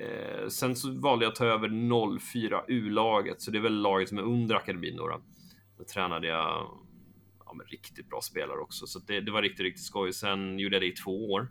eh, 0.00 0.48
sen 0.48 0.76
så 0.76 1.00
valde 1.00 1.24
jag 1.24 1.30
att 1.30 1.36
ta 1.36 1.44
över 1.44 2.18
04 2.18 2.64
U-laget, 2.68 3.42
så 3.42 3.50
det 3.50 3.58
är 3.58 3.62
väl 3.62 3.82
laget 3.82 4.08
som 4.08 4.18
är 4.18 4.22
under 4.22 4.54
akademin 4.54 4.96
då. 4.96 5.08
Då, 5.08 5.20
då 5.78 5.84
tränade 5.84 6.26
jag 6.26 6.70
ja, 7.44 7.52
med 7.54 7.66
riktigt 7.70 8.08
bra 8.08 8.20
spelare 8.20 8.58
också, 8.58 8.86
så 8.86 8.98
det, 8.98 9.20
det 9.20 9.32
var 9.32 9.42
riktigt, 9.42 9.60
riktigt 9.60 9.84
skoj. 9.84 10.12
Sen 10.12 10.58
gjorde 10.58 10.76
jag 10.76 10.82
det 10.82 10.86
i 10.86 10.92
två 10.92 11.32
år 11.32 11.48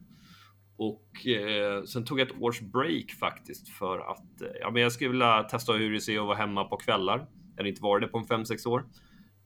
och 0.77 1.27
eh, 1.27 1.83
sen 1.83 2.05
tog 2.05 2.19
jag 2.19 2.27
ett 2.27 2.41
års 2.41 2.61
break 2.61 3.11
faktiskt 3.19 3.69
för 3.69 3.99
att 3.99 4.41
eh, 4.41 4.47
ja, 4.59 4.71
men 4.71 4.81
jag 4.81 4.91
skulle 4.91 5.09
vilja 5.09 5.43
testa 5.43 5.73
hur 5.73 5.93
det 5.93 6.01
ser 6.01 6.19
att 6.19 6.25
vara 6.25 6.37
hemma 6.37 6.63
på 6.63 6.77
kvällar. 6.77 7.17
Jag 7.51 7.57
hade 7.57 7.69
inte 7.69 7.81
varit 7.81 8.03
det 8.03 8.07
på 8.07 8.17
en 8.17 8.45
5-6 8.45 8.67
år. 8.67 8.85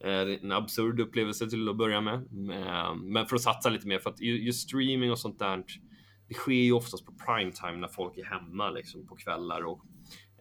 Eh, 0.04 0.44
en 0.44 0.52
absurd 0.52 1.00
upplevelse 1.00 1.50
till 1.50 1.70
att 1.70 1.78
börja 1.78 2.02
med. 2.02 2.16
Eh, 2.52 2.96
men 2.96 3.26
för 3.26 3.36
att 3.36 3.42
satsa 3.42 3.70
lite 3.70 3.88
mer, 3.88 4.00
för 4.00 4.10
att 4.10 4.20
just 4.20 4.70
streaming 4.70 5.12
och 5.12 5.20
sånt 5.20 5.40
där, 5.40 5.64
det 6.28 6.34
sker 6.34 6.54
ju 6.54 6.72
oftast 6.72 7.06
på 7.06 7.14
primetime 7.26 7.78
när 7.78 7.88
folk 7.88 8.18
är 8.18 8.26
hemma 8.26 8.70
liksom 8.70 9.08
på 9.08 9.16
kvällar. 9.16 9.62
Och 9.62 9.82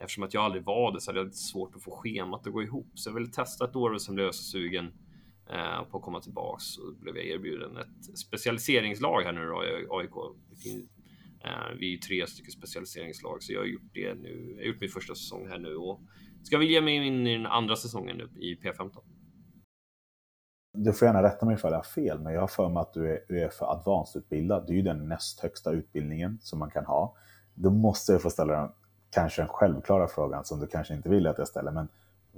eftersom 0.00 0.24
att 0.24 0.34
jag 0.34 0.44
aldrig 0.44 0.64
var 0.64 0.92
det 0.92 1.00
så 1.00 1.10
hade 1.10 1.20
jag 1.20 1.26
lite 1.26 1.36
svårt 1.36 1.76
att 1.76 1.82
få 1.82 1.90
schemat 1.90 2.46
att 2.46 2.52
gå 2.52 2.62
ihop. 2.62 2.90
Så 2.94 3.10
jag 3.10 3.14
ville 3.14 3.30
testa 3.30 3.64
ett 3.64 3.76
år 3.76 3.90
och 3.90 4.02
sen 4.02 4.14
blev 4.14 4.24
jag 4.26 4.34
så 4.34 4.42
sugen 4.42 4.92
Eh, 5.50 5.84
på 5.90 5.98
att 5.98 6.04
komma 6.04 6.20
tillbaks 6.20 6.64
så 6.64 6.80
blev 7.00 7.16
jag 7.16 7.26
erbjuden 7.26 7.76
ett 7.76 8.18
specialiseringslag 8.18 9.22
här 9.22 9.32
nu 9.32 9.46
då 9.46 9.64
i 9.64 9.86
AIK. 9.90 10.16
Eh, 11.44 11.78
vi 11.78 11.86
är 11.86 11.90
ju 11.90 11.98
tre 11.98 12.26
stycken 12.26 12.50
specialiseringslag 12.50 13.42
så 13.42 13.52
jag 13.52 13.60
har 13.60 13.66
gjort 13.66 13.90
det 13.94 14.14
nu. 14.14 14.54
Jag 14.56 14.62
har 14.62 14.68
gjort 14.72 14.80
min 14.80 14.90
första 14.90 15.14
säsong 15.14 15.48
här 15.48 15.58
nu 15.58 15.74
och 15.74 16.00
ska 16.42 16.58
väl 16.58 16.66
ge 16.66 16.80
mig 16.80 17.06
in 17.06 17.26
i 17.26 17.36
den 17.36 17.46
andra 17.46 17.76
säsongen 17.76 18.16
nu 18.16 18.40
i 18.40 18.54
P15. 18.54 18.90
Du 20.72 20.92
får 20.92 21.06
gärna 21.06 21.22
rätta 21.22 21.46
mig 21.46 21.54
ifall 21.54 21.72
jag 21.72 21.78
har 21.78 21.84
fel, 21.84 22.20
men 22.20 22.32
jag 22.32 22.40
har 22.40 22.48
för 22.48 22.68
mig 22.68 22.80
att 22.80 22.92
du 22.92 23.12
är, 23.12 23.20
du 23.28 23.40
är 23.40 23.48
för 23.48 23.66
advanced-utbildad. 23.72 24.64
Det 24.66 24.72
är 24.72 24.76
ju 24.76 24.82
den 24.82 25.08
näst 25.08 25.40
högsta 25.40 25.72
utbildningen 25.72 26.38
som 26.40 26.58
man 26.58 26.70
kan 26.70 26.84
ha. 26.84 27.16
Då 27.54 27.70
måste 27.70 28.12
jag 28.12 28.22
få 28.22 28.30
ställa 28.30 28.60
den, 28.60 28.70
kanske 29.10 29.42
den 29.42 29.48
självklara 29.48 30.08
frågan 30.08 30.44
som 30.44 30.60
du 30.60 30.66
kanske 30.66 30.94
inte 30.94 31.08
vill 31.08 31.26
att 31.26 31.38
jag 31.38 31.48
ställer, 31.48 31.72
men 31.72 31.88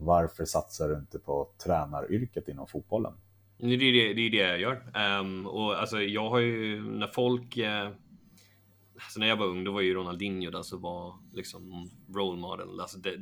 varför 0.00 0.44
satsar 0.44 0.88
du 0.88 0.98
inte 0.98 1.18
på 1.18 1.48
tränaryrket 1.64 2.48
inom 2.48 2.66
fotbollen? 2.66 3.12
Det 3.58 3.66
är 3.66 3.78
det, 3.78 4.14
det, 4.14 4.22
är 4.22 4.30
det 4.30 4.36
jag 4.36 4.60
gör. 4.60 4.92
Um, 5.20 5.46
och 5.46 5.80
alltså, 5.80 6.02
jag 6.02 6.30
har 6.30 6.38
ju, 6.38 6.82
när 6.82 7.06
folk... 7.06 7.56
Uh, 7.58 7.88
alltså 8.94 9.20
när 9.20 9.26
jag 9.26 9.36
var 9.36 9.46
ung, 9.46 9.64
då 9.64 9.72
var 9.72 9.80
ju 9.80 9.94
Ronaldinho 9.94 10.50
den 10.50 10.64
som 10.64 10.80
var 10.80 11.14
liksom 11.32 11.90
role 12.14 12.40
model. 12.40 12.80
Alltså 12.80 12.98
det, 12.98 13.16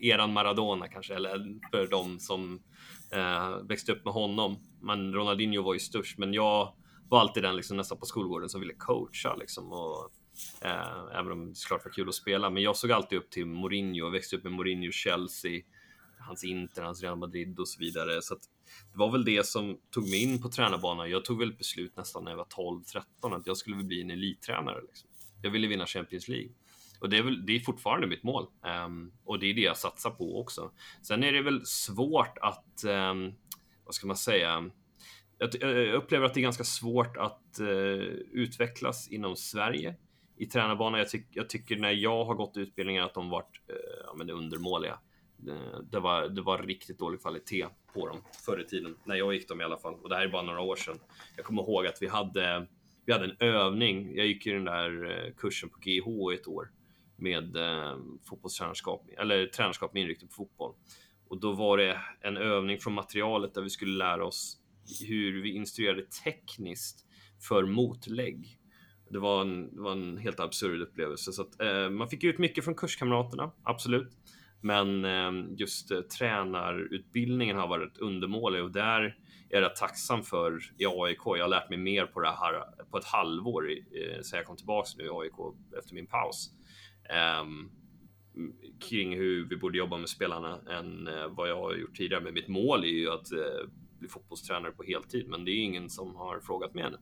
eran 0.00 0.32
Maradona 0.32 0.88
kanske, 0.88 1.14
eller 1.14 1.58
för 1.70 1.86
de 1.86 2.18
som 2.18 2.62
uh, 3.16 3.66
växte 3.68 3.92
upp 3.92 4.04
med 4.04 4.14
honom. 4.14 4.56
Men 4.80 5.14
Ronaldinho 5.14 5.62
var 5.62 5.74
ju 5.74 5.80
störst, 5.80 6.18
men 6.18 6.34
jag 6.34 6.74
var 7.08 7.20
alltid 7.20 7.42
den 7.42 7.56
liksom, 7.56 7.76
nästan 7.76 7.98
på 7.98 8.06
skolgården 8.06 8.48
som 8.48 8.60
ville 8.60 8.74
coacha 8.74 9.36
liksom. 9.36 9.72
Och, 9.72 10.10
eh, 10.60 11.18
även 11.18 11.32
om 11.32 11.48
det 11.48 11.54
såklart 11.54 11.84
var 11.84 11.92
kul 11.92 12.08
att 12.08 12.14
spela. 12.14 12.50
Men 12.50 12.62
jag 12.62 12.76
såg 12.76 12.92
alltid 12.92 13.18
upp 13.18 13.30
till 13.30 13.46
Mourinho, 13.46 14.10
växte 14.10 14.36
upp 14.36 14.44
med 14.44 14.52
Mourinho, 14.52 14.90
Chelsea 14.92 15.60
hans 16.26 16.44
Inter, 16.44 16.82
hans 16.82 17.02
Real 17.02 17.18
Madrid 17.18 17.58
och 17.58 17.68
så 17.68 17.80
vidare. 17.80 18.22
Så 18.22 18.34
det 18.34 18.98
var 18.98 19.12
väl 19.12 19.24
det 19.24 19.46
som 19.46 19.78
tog 19.90 20.10
mig 20.10 20.22
in 20.22 20.42
på 20.42 20.48
tränarbanan. 20.48 21.10
Jag 21.10 21.24
tog 21.24 21.38
väl 21.38 21.50
ett 21.50 21.58
beslut 21.58 21.96
nästan 21.96 22.24
när 22.24 22.30
jag 22.30 22.38
var 22.38 22.82
12-13 23.24 23.36
att 23.36 23.46
jag 23.46 23.56
skulle 23.56 23.84
bli 23.84 24.00
en 24.00 24.10
elittränare. 24.10 24.80
Liksom. 24.80 25.08
Jag 25.42 25.50
ville 25.50 25.66
vinna 25.66 25.86
Champions 25.86 26.28
League. 26.28 26.50
Och 27.00 27.10
det 27.10 27.18
är, 27.18 27.22
väl, 27.22 27.46
det 27.46 27.56
är 27.56 27.60
fortfarande 27.60 28.06
mitt 28.06 28.22
mål. 28.22 28.46
Um, 28.86 29.12
och 29.24 29.38
det 29.38 29.46
är 29.46 29.54
det 29.54 29.60
jag 29.60 29.76
satsar 29.76 30.10
på 30.10 30.40
också. 30.40 30.70
Sen 31.02 31.24
är 31.24 31.32
det 31.32 31.42
väl 31.42 31.66
svårt 31.66 32.38
att, 32.40 32.84
um, 32.86 33.34
vad 33.84 33.94
ska 33.94 34.06
man 34.06 34.16
säga, 34.16 34.70
eh, 35.40 35.68
jag 35.68 35.94
upplever 35.94 36.26
att 36.26 36.34
det 36.34 36.40
är 36.40 36.42
ganska 36.42 36.64
svårt 36.64 37.16
att 37.16 37.58
uh, 37.60 38.02
utvecklas 38.32 39.08
inom 39.08 39.36
Sverige 39.36 39.94
i 40.36 40.46
tränarbanan. 40.46 40.98
Jag, 40.98 41.08
tyck, 41.08 41.26
jag, 41.30 41.48
tycker 41.48 41.76
när 41.76 41.90
jag 41.90 42.24
har 42.24 42.34
gått 42.34 42.56
utbildningar 42.56 43.02
att 43.02 43.14
de 43.14 43.30
varit 43.30 43.60
uh, 43.70 43.76
ja, 44.06 44.14
men 44.16 44.30
undermåliga. 44.30 44.98
Eh, 45.48 45.78
det 45.90 46.00
var, 46.00 46.28
det 46.28 46.42
var 46.42 46.58
riktigt 46.58 46.98
dålig 46.98 47.20
kvalitet 47.20 47.66
på 47.92 48.08
dem 48.08 48.18
förr 48.44 48.60
i 48.60 48.64
tiden, 48.64 48.96
när 49.04 49.14
jag 49.14 49.34
gick 49.34 49.48
dem 49.48 49.60
i 49.60 49.64
alla 49.64 49.78
fall. 49.78 49.94
Och 49.94 50.08
det 50.08 50.16
här 50.16 50.24
är 50.24 50.28
bara 50.28 50.42
några 50.42 50.60
år 50.60 50.76
sedan. 50.76 50.98
Jag 51.36 51.44
kommer 51.44 51.62
ihåg 51.62 51.86
att 51.86 52.02
vi 52.02 52.06
hade, 52.06 52.66
vi 53.04 53.12
hade 53.12 53.24
en 53.24 53.36
övning. 53.40 54.16
Jag 54.16 54.26
gick 54.26 54.46
ju 54.46 54.52
den 54.52 54.64
där 54.64 55.10
eh, 55.10 55.34
kursen 55.34 55.68
på 55.68 55.78
GH 55.78 56.32
i 56.32 56.34
ett 56.34 56.48
år 56.48 56.70
med 57.16 57.56
eh, 57.56 57.98
fotbollstränarskap, 58.28 59.08
eller 59.18 59.46
tränarskap 59.46 59.94
med 59.94 60.02
inriktning 60.02 60.28
på 60.28 60.34
fotboll. 60.34 60.74
Och 61.28 61.40
då 61.40 61.52
var 61.52 61.76
det 61.76 62.00
en 62.20 62.36
övning 62.36 62.78
från 62.78 62.92
materialet 62.92 63.54
där 63.54 63.62
vi 63.62 63.70
skulle 63.70 63.98
lära 63.98 64.24
oss 64.26 64.60
hur 65.08 65.42
vi 65.42 65.54
instruerade 65.54 66.02
tekniskt 66.24 67.06
för 67.48 67.66
motlägg. 67.66 68.58
det 69.10 69.18
var 69.18 69.40
en, 69.40 69.74
det 69.74 69.80
var 69.80 69.92
en 69.92 70.18
helt 70.18 70.40
absurd 70.40 70.80
upplevelse. 70.80 71.32
Så 71.32 71.42
att, 71.42 71.60
eh, 71.60 71.90
man 71.90 72.08
fick 72.08 72.24
ut 72.24 72.38
mycket 72.38 72.64
från 72.64 72.74
kurskamraterna, 72.74 73.52
absolut. 73.62 74.16
Men 74.64 75.04
ehm, 75.04 75.54
just 75.56 75.90
eh, 75.90 76.00
tränarutbildningen 76.00 77.56
har 77.56 77.68
varit 77.68 77.98
undermålig 77.98 78.62
och 78.62 78.70
där 78.72 79.18
är 79.50 79.62
jag 79.62 79.76
tacksam 79.76 80.22
för 80.22 80.58
i 80.78 80.86
AIK. 80.86 81.18
Jag 81.24 81.44
har 81.44 81.48
lärt 81.48 81.70
mig 81.70 81.78
mer 81.78 82.06
på 82.06 82.20
det 82.20 82.28
här 82.28 82.62
på 82.90 82.98
ett 82.98 83.04
halvår 83.04 83.70
eh, 83.70 84.14
sedan 84.14 84.24
sen 84.24 84.36
jag 84.36 84.46
kom 84.46 84.56
tillbaka 84.56 84.88
nu 84.98 85.04
i 85.04 85.08
AIK 85.08 85.32
efter 85.78 85.94
min 85.94 86.06
paus. 86.06 86.50
Ehm, 87.10 87.70
kring 88.88 89.16
hur 89.16 89.48
vi 89.48 89.56
borde 89.56 89.78
jobba 89.78 89.96
med 89.96 90.08
spelarna 90.08 90.60
än 90.70 91.08
eh, 91.08 91.28
vad 91.28 91.48
jag 91.48 91.56
har 91.56 91.74
gjort 91.74 91.96
tidigare. 91.96 92.22
Men 92.22 92.34
mitt 92.34 92.48
mål 92.48 92.84
är 92.84 92.88
ju 92.88 93.10
att 93.10 93.28
bli 93.98 94.08
fotbollstränare 94.08 94.72
på 94.72 94.82
heltid, 94.82 95.28
men 95.28 95.44
det 95.44 95.50
är 95.50 95.64
ingen 95.64 95.90
som 95.90 96.16
har 96.16 96.40
frågat 96.40 96.74
mig 96.74 96.84
ännu. 96.84 96.98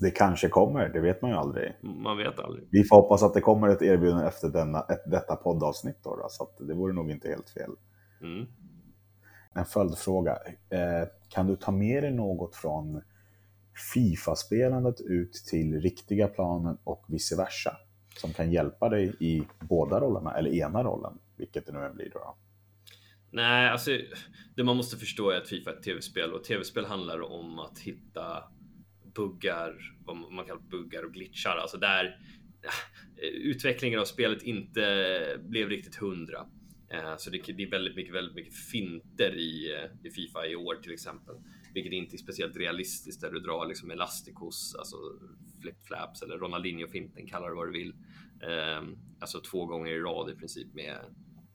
Det 0.00 0.10
kanske 0.10 0.48
kommer, 0.48 0.88
det 0.88 1.00
vet 1.00 1.22
man 1.22 1.30
ju 1.30 1.36
aldrig. 1.36 1.74
Man 1.82 2.18
vet 2.18 2.38
aldrig. 2.38 2.68
Vi 2.70 2.84
får 2.84 2.96
hoppas 2.96 3.22
att 3.22 3.34
det 3.34 3.40
kommer 3.40 3.68
ett 3.68 3.82
erbjudande 3.82 4.26
efter 4.26 4.48
denna, 4.48 4.80
ett, 4.80 5.10
detta 5.10 5.36
poddavsnitt 5.36 5.98
då, 6.02 6.16
då 6.16 6.26
så 6.28 6.50
det 6.64 6.74
vore 6.74 6.92
nog 6.92 7.10
inte 7.10 7.28
helt 7.28 7.50
fel. 7.50 7.70
Mm. 8.22 8.46
En 9.54 9.64
följdfråga. 9.64 10.32
Eh, 10.70 11.08
kan 11.28 11.46
du 11.46 11.56
ta 11.56 11.72
med 11.72 12.02
dig 12.02 12.12
något 12.12 12.56
från 12.56 13.02
Fifa-spelandet 13.94 15.00
ut 15.00 15.32
till 15.32 15.80
riktiga 15.80 16.28
planen 16.28 16.78
och 16.84 17.04
vice 17.08 17.36
versa? 17.36 17.76
Som 18.16 18.32
kan 18.32 18.52
hjälpa 18.52 18.88
dig 18.88 19.16
i 19.20 19.42
båda 19.60 20.00
rollerna, 20.00 20.34
eller 20.34 20.54
ena 20.54 20.84
rollen, 20.84 21.18
vilket 21.36 21.66
det 21.66 21.72
nu 21.72 21.78
än 21.78 21.94
blir 21.94 22.10
då. 22.10 22.18
då. 22.18 22.36
Nej, 23.30 23.70
alltså 23.70 23.90
det 24.56 24.64
man 24.64 24.76
måste 24.76 24.96
förstå 24.96 25.30
är 25.30 25.36
att 25.36 25.48
Fifa 25.48 25.70
är 25.70 25.74
ett 25.74 25.82
tv-spel 25.82 26.32
och 26.32 26.44
tv-spel 26.44 26.84
handlar 26.84 27.32
om 27.32 27.58
att 27.58 27.78
hitta 27.78 28.44
buggar, 29.14 29.96
vad 30.04 30.16
man 30.16 30.46
kallar 30.46 30.60
buggar 30.60 31.02
och 31.02 31.12
glitchar, 31.12 31.56
alltså 31.56 31.78
där 31.78 32.04
eh, 33.22 33.28
utvecklingen 33.28 34.00
av 34.00 34.04
spelet 34.04 34.42
inte 34.42 35.40
blev 35.48 35.68
riktigt 35.68 35.96
hundra. 35.96 36.46
Eh, 36.90 37.16
så 37.18 37.30
det, 37.30 37.48
är 37.48 37.70
väldigt 37.70 37.96
mycket, 37.96 38.14
väldigt 38.14 38.34
mycket 38.34 38.54
finter 38.54 39.34
i, 39.34 39.74
eh, 39.74 40.06
i 40.06 40.10
Fifa 40.10 40.46
i 40.46 40.56
år 40.56 40.74
till 40.74 40.92
exempel, 40.92 41.34
vilket 41.74 41.92
inte 41.92 42.16
är 42.16 42.18
speciellt 42.18 42.56
realistiskt 42.56 43.20
där 43.20 43.30
du 43.30 43.40
drar 43.40 43.66
liksom 43.66 43.90
elastikos, 43.90 44.74
alltså 44.78 44.96
flip-flaps 45.62 46.22
eller 46.22 46.38
Ronaldinho-finten, 46.38 47.26
kalla 47.26 47.48
det 47.48 47.54
vad 47.54 47.68
du 47.68 47.72
vill. 47.72 47.94
Ehm, 48.42 48.98
alltså 49.20 49.40
två 49.40 49.66
gånger 49.66 49.92
i 49.92 50.00
rad 50.00 50.30
i 50.30 50.34
princip 50.34 50.74
med 50.74 50.98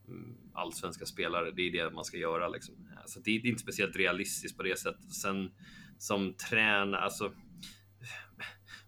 mm, 0.07 0.37
allsvenska 0.53 1.05
spelare. 1.05 1.51
Det 1.51 1.61
är 1.61 1.71
det 1.71 1.91
man 1.91 2.05
ska 2.05 2.17
göra 2.17 2.47
liksom. 2.47 2.75
Eh, 2.75 3.03
så 3.05 3.19
det 3.19 3.31
är 3.31 3.45
inte 3.45 3.61
speciellt 3.61 3.95
realistiskt 3.95 4.57
på 4.57 4.63
det 4.63 4.79
sättet. 4.79 5.13
Sen 5.13 5.51
som 5.97 6.33
tränare, 6.49 7.01
alltså 7.01 7.33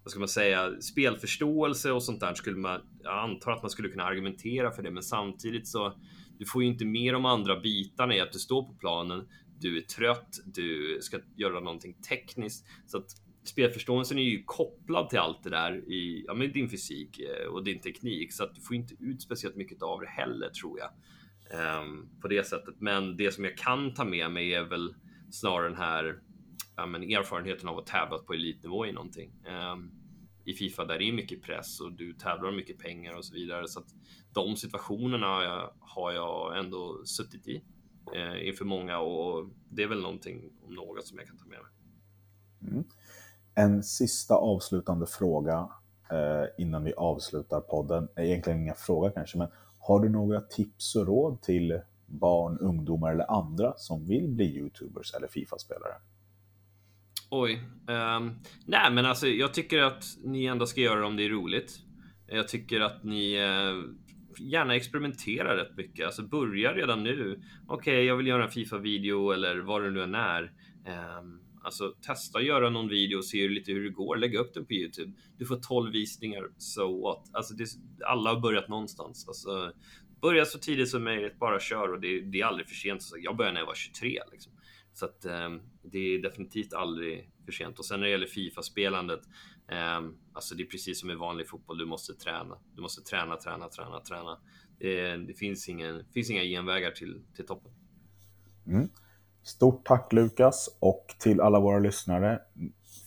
vad 0.08 0.12
ska 0.12 0.20
man 0.20 0.28
säga, 0.28 0.82
spelförståelse 0.82 1.92
och 1.92 2.04
sånt 2.04 2.20
där 2.20 2.34
skulle 2.34 2.58
man, 2.58 2.82
jag 3.04 3.20
antar 3.24 3.52
att 3.52 3.62
man 3.62 3.70
skulle 3.70 3.90
kunna 3.90 4.04
argumentera 4.04 4.72
för 4.72 4.84
det, 4.84 4.92
men 4.92 5.04
samtidigt 5.04 5.68
så 5.68 5.94
du 6.40 6.46
får 6.46 6.64
ju 6.64 6.70
inte 6.70 6.86
mer 6.86 7.14
de 7.14 7.26
andra 7.26 7.60
bitarna 7.60 8.16
i 8.16 8.20
att 8.20 8.32
du 8.32 8.40
står 8.40 8.64
på 8.64 8.74
planen, 8.74 9.28
du 9.60 9.78
är 9.78 9.82
trött, 9.82 10.40
du 10.46 10.98
ska 11.02 11.20
göra 11.36 11.60
någonting 11.60 11.94
tekniskt. 11.94 12.66
Så 12.86 12.98
att 12.98 13.06
spelförståelsen 13.44 14.18
är 14.18 14.24
ju 14.24 14.44
kopplad 14.44 15.10
till 15.10 15.20
allt 15.20 15.44
det 15.44 15.50
där 15.50 15.92
i 15.92 16.24
ja, 16.28 16.34
men 16.34 16.52
din 16.52 16.70
fysik 16.70 17.20
eh, 17.20 17.48
och 17.48 17.64
din 17.64 17.82
teknik, 17.82 18.34
så 18.34 18.44
att 18.44 18.56
du 18.56 18.62
får 18.62 18.76
inte 18.76 18.96
ut 19.00 19.22
speciellt 19.22 19.56
mycket 19.56 19.82
av 19.82 20.02
det 20.02 20.08
heller 20.08 20.50
tror 20.50 20.80
jag. 20.80 20.90
Um, 21.82 22.10
på 22.22 22.28
det 22.28 22.48
sättet. 22.48 22.76
Men 22.80 23.18
det 23.18 23.32
som 23.32 23.44
jag 23.44 23.58
kan 23.58 23.94
ta 23.94 24.06
med 24.06 24.32
mig 24.32 24.54
är 24.54 24.64
väl 24.64 24.96
snarare 25.32 25.70
den 25.70 25.78
här 25.78 26.20
ja, 26.78 26.86
men 26.86 27.04
erfarenheten 27.04 27.70
av 27.70 27.78
att 27.78 27.86
tävla 27.86 28.18
på 28.18 28.34
elitnivå 28.34 28.86
i 28.86 28.92
någonting. 28.92 29.32
Um, 29.46 29.92
i 30.48 30.54
Fifa 30.54 30.86
där 30.86 31.00
det 31.00 31.08
är 31.08 31.12
mycket 31.12 31.42
press 31.42 31.82
och 31.82 31.92
du 31.92 32.14
tävlar 32.14 32.50
om 32.50 32.56
mycket 32.56 32.80
pengar 32.80 33.14
och 33.14 33.26
så 33.26 33.34
vidare. 33.34 33.68
Så 33.68 33.80
att 33.80 33.88
de 34.34 34.56
situationerna 34.56 35.28
har 35.28 35.44
jag, 35.44 35.74
har 35.80 36.12
jag 36.12 36.60
ändå 36.60 37.06
suttit 37.06 37.48
i 37.48 37.64
eh, 38.16 38.48
inför 38.48 38.66
många 38.66 39.00
och 39.00 39.50
det 39.70 39.84
är 39.84 39.88
väl 39.88 40.02
någonting 40.02 40.52
om 40.62 40.76
något 40.76 41.08
som 41.08 41.18
jag 41.18 41.28
kan 41.28 41.38
ta 41.38 41.46
med 41.46 41.60
mig. 41.60 41.72
Mm. 42.72 42.84
En 43.56 43.84
sista 43.84 44.36
avslutande 44.36 45.08
fråga 45.08 45.70
eh, 46.12 46.64
innan 46.64 46.84
vi 46.84 46.94
avslutar 46.94 47.62
podden. 47.62 48.08
Egentligen 48.16 48.60
inga 48.62 48.76
frågor 48.76 49.12
kanske, 49.16 49.38
men 49.38 49.48
har 49.80 50.00
du 50.00 50.10
några 50.10 50.42
tips 50.42 50.96
och 50.96 51.08
råd 51.08 51.42
till 51.42 51.82
barn, 52.06 52.58
ungdomar 52.58 53.12
eller 53.12 53.32
andra 53.32 53.74
som 53.78 54.06
vill 54.06 54.28
bli 54.28 54.46
YouTubers 54.46 55.14
eller 55.14 55.28
Fifa-spelare? 55.28 55.94
Oj. 57.30 57.64
Um, 57.88 58.40
nej, 58.66 58.92
men 58.92 59.06
alltså 59.06 59.28
jag 59.28 59.54
tycker 59.54 59.82
att 59.82 60.04
ni 60.24 60.46
ändå 60.46 60.66
ska 60.66 60.82
göra 60.82 61.00
det 61.00 61.06
om 61.06 61.16
det 61.16 61.26
är 61.26 61.30
roligt. 61.30 61.80
Jag 62.28 62.48
tycker 62.48 62.82
att 62.82 63.04
ni 63.04 63.38
uh, 63.38 63.84
gärna 64.40 64.76
experimentera 64.76 65.58
rätt 65.58 65.78
mycket. 65.78 66.06
Alltså 66.06 66.24
börja 66.24 66.74
redan 66.74 67.04
nu. 67.04 67.42
Okej, 67.68 67.94
okay, 67.94 68.04
jag 68.04 68.16
vill 68.16 68.28
göra 68.28 68.44
en 68.44 68.52
Fifa-video 68.52 69.32
eller 69.32 69.58
vad 69.58 69.84
det 69.84 69.90
nu 69.90 70.04
än 70.04 70.16
är. 70.16 70.52
Um, 71.20 71.42
alltså 71.64 71.94
testa 72.02 72.40
att 72.40 72.46
göra 72.46 72.70
någon 72.70 72.88
video 72.88 73.18
och 73.18 73.26
se 73.26 73.48
lite 73.48 73.72
hur 73.72 73.84
det 73.84 73.90
går. 73.90 74.18
Lägg 74.18 74.36
upp 74.36 74.54
den 74.54 74.66
på 74.66 74.74
Youtube. 74.74 75.14
Du 75.38 75.46
får 75.46 75.56
12 75.56 75.92
visningar, 75.92 76.50
so 76.58 77.02
what? 77.02 77.30
Alltså 77.34 77.54
det, 77.54 77.68
alla 78.06 78.34
har 78.34 78.40
börjat 78.40 78.68
någonstans. 78.68 79.28
Alltså, 79.28 79.72
börja 80.22 80.46
så 80.46 80.60
tidigt 80.60 80.90
som 80.90 81.04
möjligt, 81.04 81.40
bara 81.40 81.60
kör 81.60 81.94
och 81.94 82.02
det, 82.02 82.22
det 82.22 82.42
är 82.42 82.46
aldrig 82.46 82.68
för 82.68 82.76
sent. 82.76 83.04
Så 83.04 83.16
jag 83.20 83.36
började 83.36 83.54
när 83.54 83.62
jag 83.62 83.68
var 83.68 83.76
23 83.76 84.20
liksom. 84.32 84.54
Så 84.98 85.06
att 85.06 85.26
eh, 85.26 85.50
det 85.82 85.98
är 85.98 86.22
definitivt 86.22 86.74
aldrig 86.74 87.32
för 87.46 87.52
sent. 87.52 87.80
Och 87.80 87.86
sen 87.86 88.00
när 88.00 88.08
det 88.08 88.12
gäller 88.12 88.28
Fifa-spelandet, 88.28 89.20
eh, 89.72 90.02
alltså 90.34 90.56
det 90.56 90.64
är 90.64 90.68
precis 90.68 91.00
som 91.00 91.12
i 91.12 91.16
vanlig 91.16 91.48
fotboll, 91.48 91.78
du 91.78 91.86
måste 91.86 92.14
träna. 92.14 92.58
Du 92.76 92.82
måste 92.82 93.02
träna, 93.02 93.38
träna, 93.38 93.70
träna, 93.70 94.00
träna. 94.00 94.40
Det, 94.80 95.18
det 95.18 95.34
finns, 95.34 95.70
ingen, 95.70 96.06
finns 96.14 96.30
inga 96.30 96.44
genvägar 96.44 96.92
till, 96.92 97.22
till 97.36 97.46
toppen. 97.46 97.72
Mm. 98.68 98.90
Stort 99.44 99.86
tack 99.86 100.14
Lukas 100.14 100.78
och 100.80 101.16
till 101.20 101.42
alla 101.42 101.60
våra 101.60 101.80
lyssnare. 101.80 102.42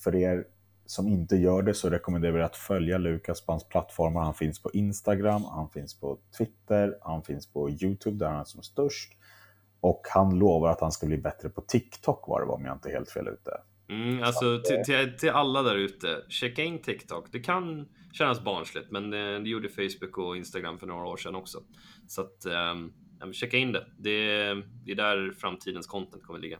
För 0.05 0.15
er 0.15 0.45
som 0.87 1.09
inte 1.09 1.37
gör 1.37 1.63
det 1.63 1.75
så 1.75 1.91
rekommenderar 1.91 2.33
vi 2.33 2.43
att 2.43 2.57
följa 2.57 2.99
Lukas 2.99 3.47
på 3.47 3.53
hans 3.53 3.69
plattformar. 3.69 4.23
Han 4.23 4.35
finns 4.35 4.63
på 4.63 4.71
Instagram, 4.73 5.45
han 5.45 5.71
finns 5.71 6.01
på 6.01 6.19
Twitter, 6.39 6.99
han 7.03 7.23
finns 7.23 7.53
på 7.53 7.71
Youtube 7.71 8.17
där 8.17 8.31
han 8.31 8.41
är 8.41 8.45
som 8.45 8.63
störst. 8.63 9.17
Och 9.81 10.03
han 10.15 10.39
lovar 10.39 10.71
att 10.71 10.81
han 10.81 10.93
ska 10.93 11.07
bli 11.07 11.19
bättre 11.19 11.49
på 11.49 11.61
TikTok 11.61 12.29
var 12.29 12.41
det 12.41 12.47
var 12.47 12.55
om 12.55 12.65
jag 12.65 12.77
inte 12.77 12.89
är 12.89 12.93
helt 12.93 13.11
fel 13.11 13.29
ute. 13.29 13.51
Mm, 13.89 14.23
alltså 14.23 14.55
att, 14.55 14.65
till, 14.65 14.83
till, 14.85 15.17
till, 15.19 15.31
alla 15.31 15.63
där 15.63 15.77
ute, 15.77 16.25
checka 16.29 16.63
in 16.63 16.83
TikTok. 16.83 17.33
Det 17.33 17.41
kan 17.41 17.89
kännas 18.13 18.45
barnsligt, 18.45 18.91
men 18.91 19.11
det, 19.11 19.39
det, 19.39 19.49
gjorde 19.49 19.69
Facebook 19.69 20.19
och 20.19 20.37
Instagram 20.37 20.79
för 20.79 20.87
några 20.87 21.07
år 21.07 21.17
sedan 21.17 21.35
också. 21.35 21.59
Så 22.09 22.21
att, 22.21 22.47
um, 23.23 23.33
checka 23.33 23.57
in 23.57 23.73
det. 23.73 23.87
det. 23.99 24.55
Det 24.85 24.93
är 24.93 24.97
där 24.97 25.33
framtidens 25.39 25.87
content 25.87 26.25
kommer 26.25 26.41
ligga. 26.41 26.59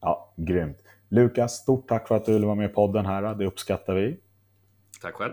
Ja, 0.00 0.34
grymt. 0.36 0.78
Lukas, 1.10 1.52
stort 1.52 1.88
tack 1.88 2.08
för 2.08 2.14
att 2.14 2.24
du 2.24 2.32
ville 2.32 2.46
vara 2.46 2.56
med 2.56 2.70
i 2.70 2.72
podden 2.72 3.06
här. 3.06 3.34
Det 3.34 3.46
uppskattar 3.46 3.94
vi. 3.94 4.20
Tack 5.02 5.14
själv. 5.14 5.32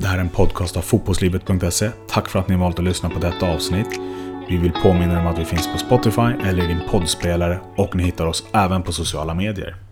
Det 0.00 0.06
här 0.06 0.16
är 0.16 0.20
en 0.20 0.28
podcast 0.28 0.76
av 0.76 0.80
fotbollslivet.se. 0.80 1.90
Tack 2.08 2.28
för 2.28 2.38
att 2.38 2.48
ni 2.48 2.56
valt 2.56 2.78
att 2.78 2.84
lyssna 2.84 3.10
på 3.10 3.18
detta 3.18 3.54
avsnitt. 3.54 4.00
Vi 4.48 4.56
vill 4.56 4.72
påminna 4.72 5.20
om 5.20 5.26
att 5.26 5.38
vi 5.38 5.44
finns 5.44 5.72
på 5.72 5.78
Spotify 5.78 6.48
eller 6.48 6.64
i 6.64 6.66
din 6.66 6.80
poddspelare 6.90 7.60
och 7.76 7.96
ni 7.96 8.02
hittar 8.02 8.26
oss 8.26 8.46
även 8.52 8.82
på 8.82 8.92
sociala 8.92 9.34
medier. 9.34 9.89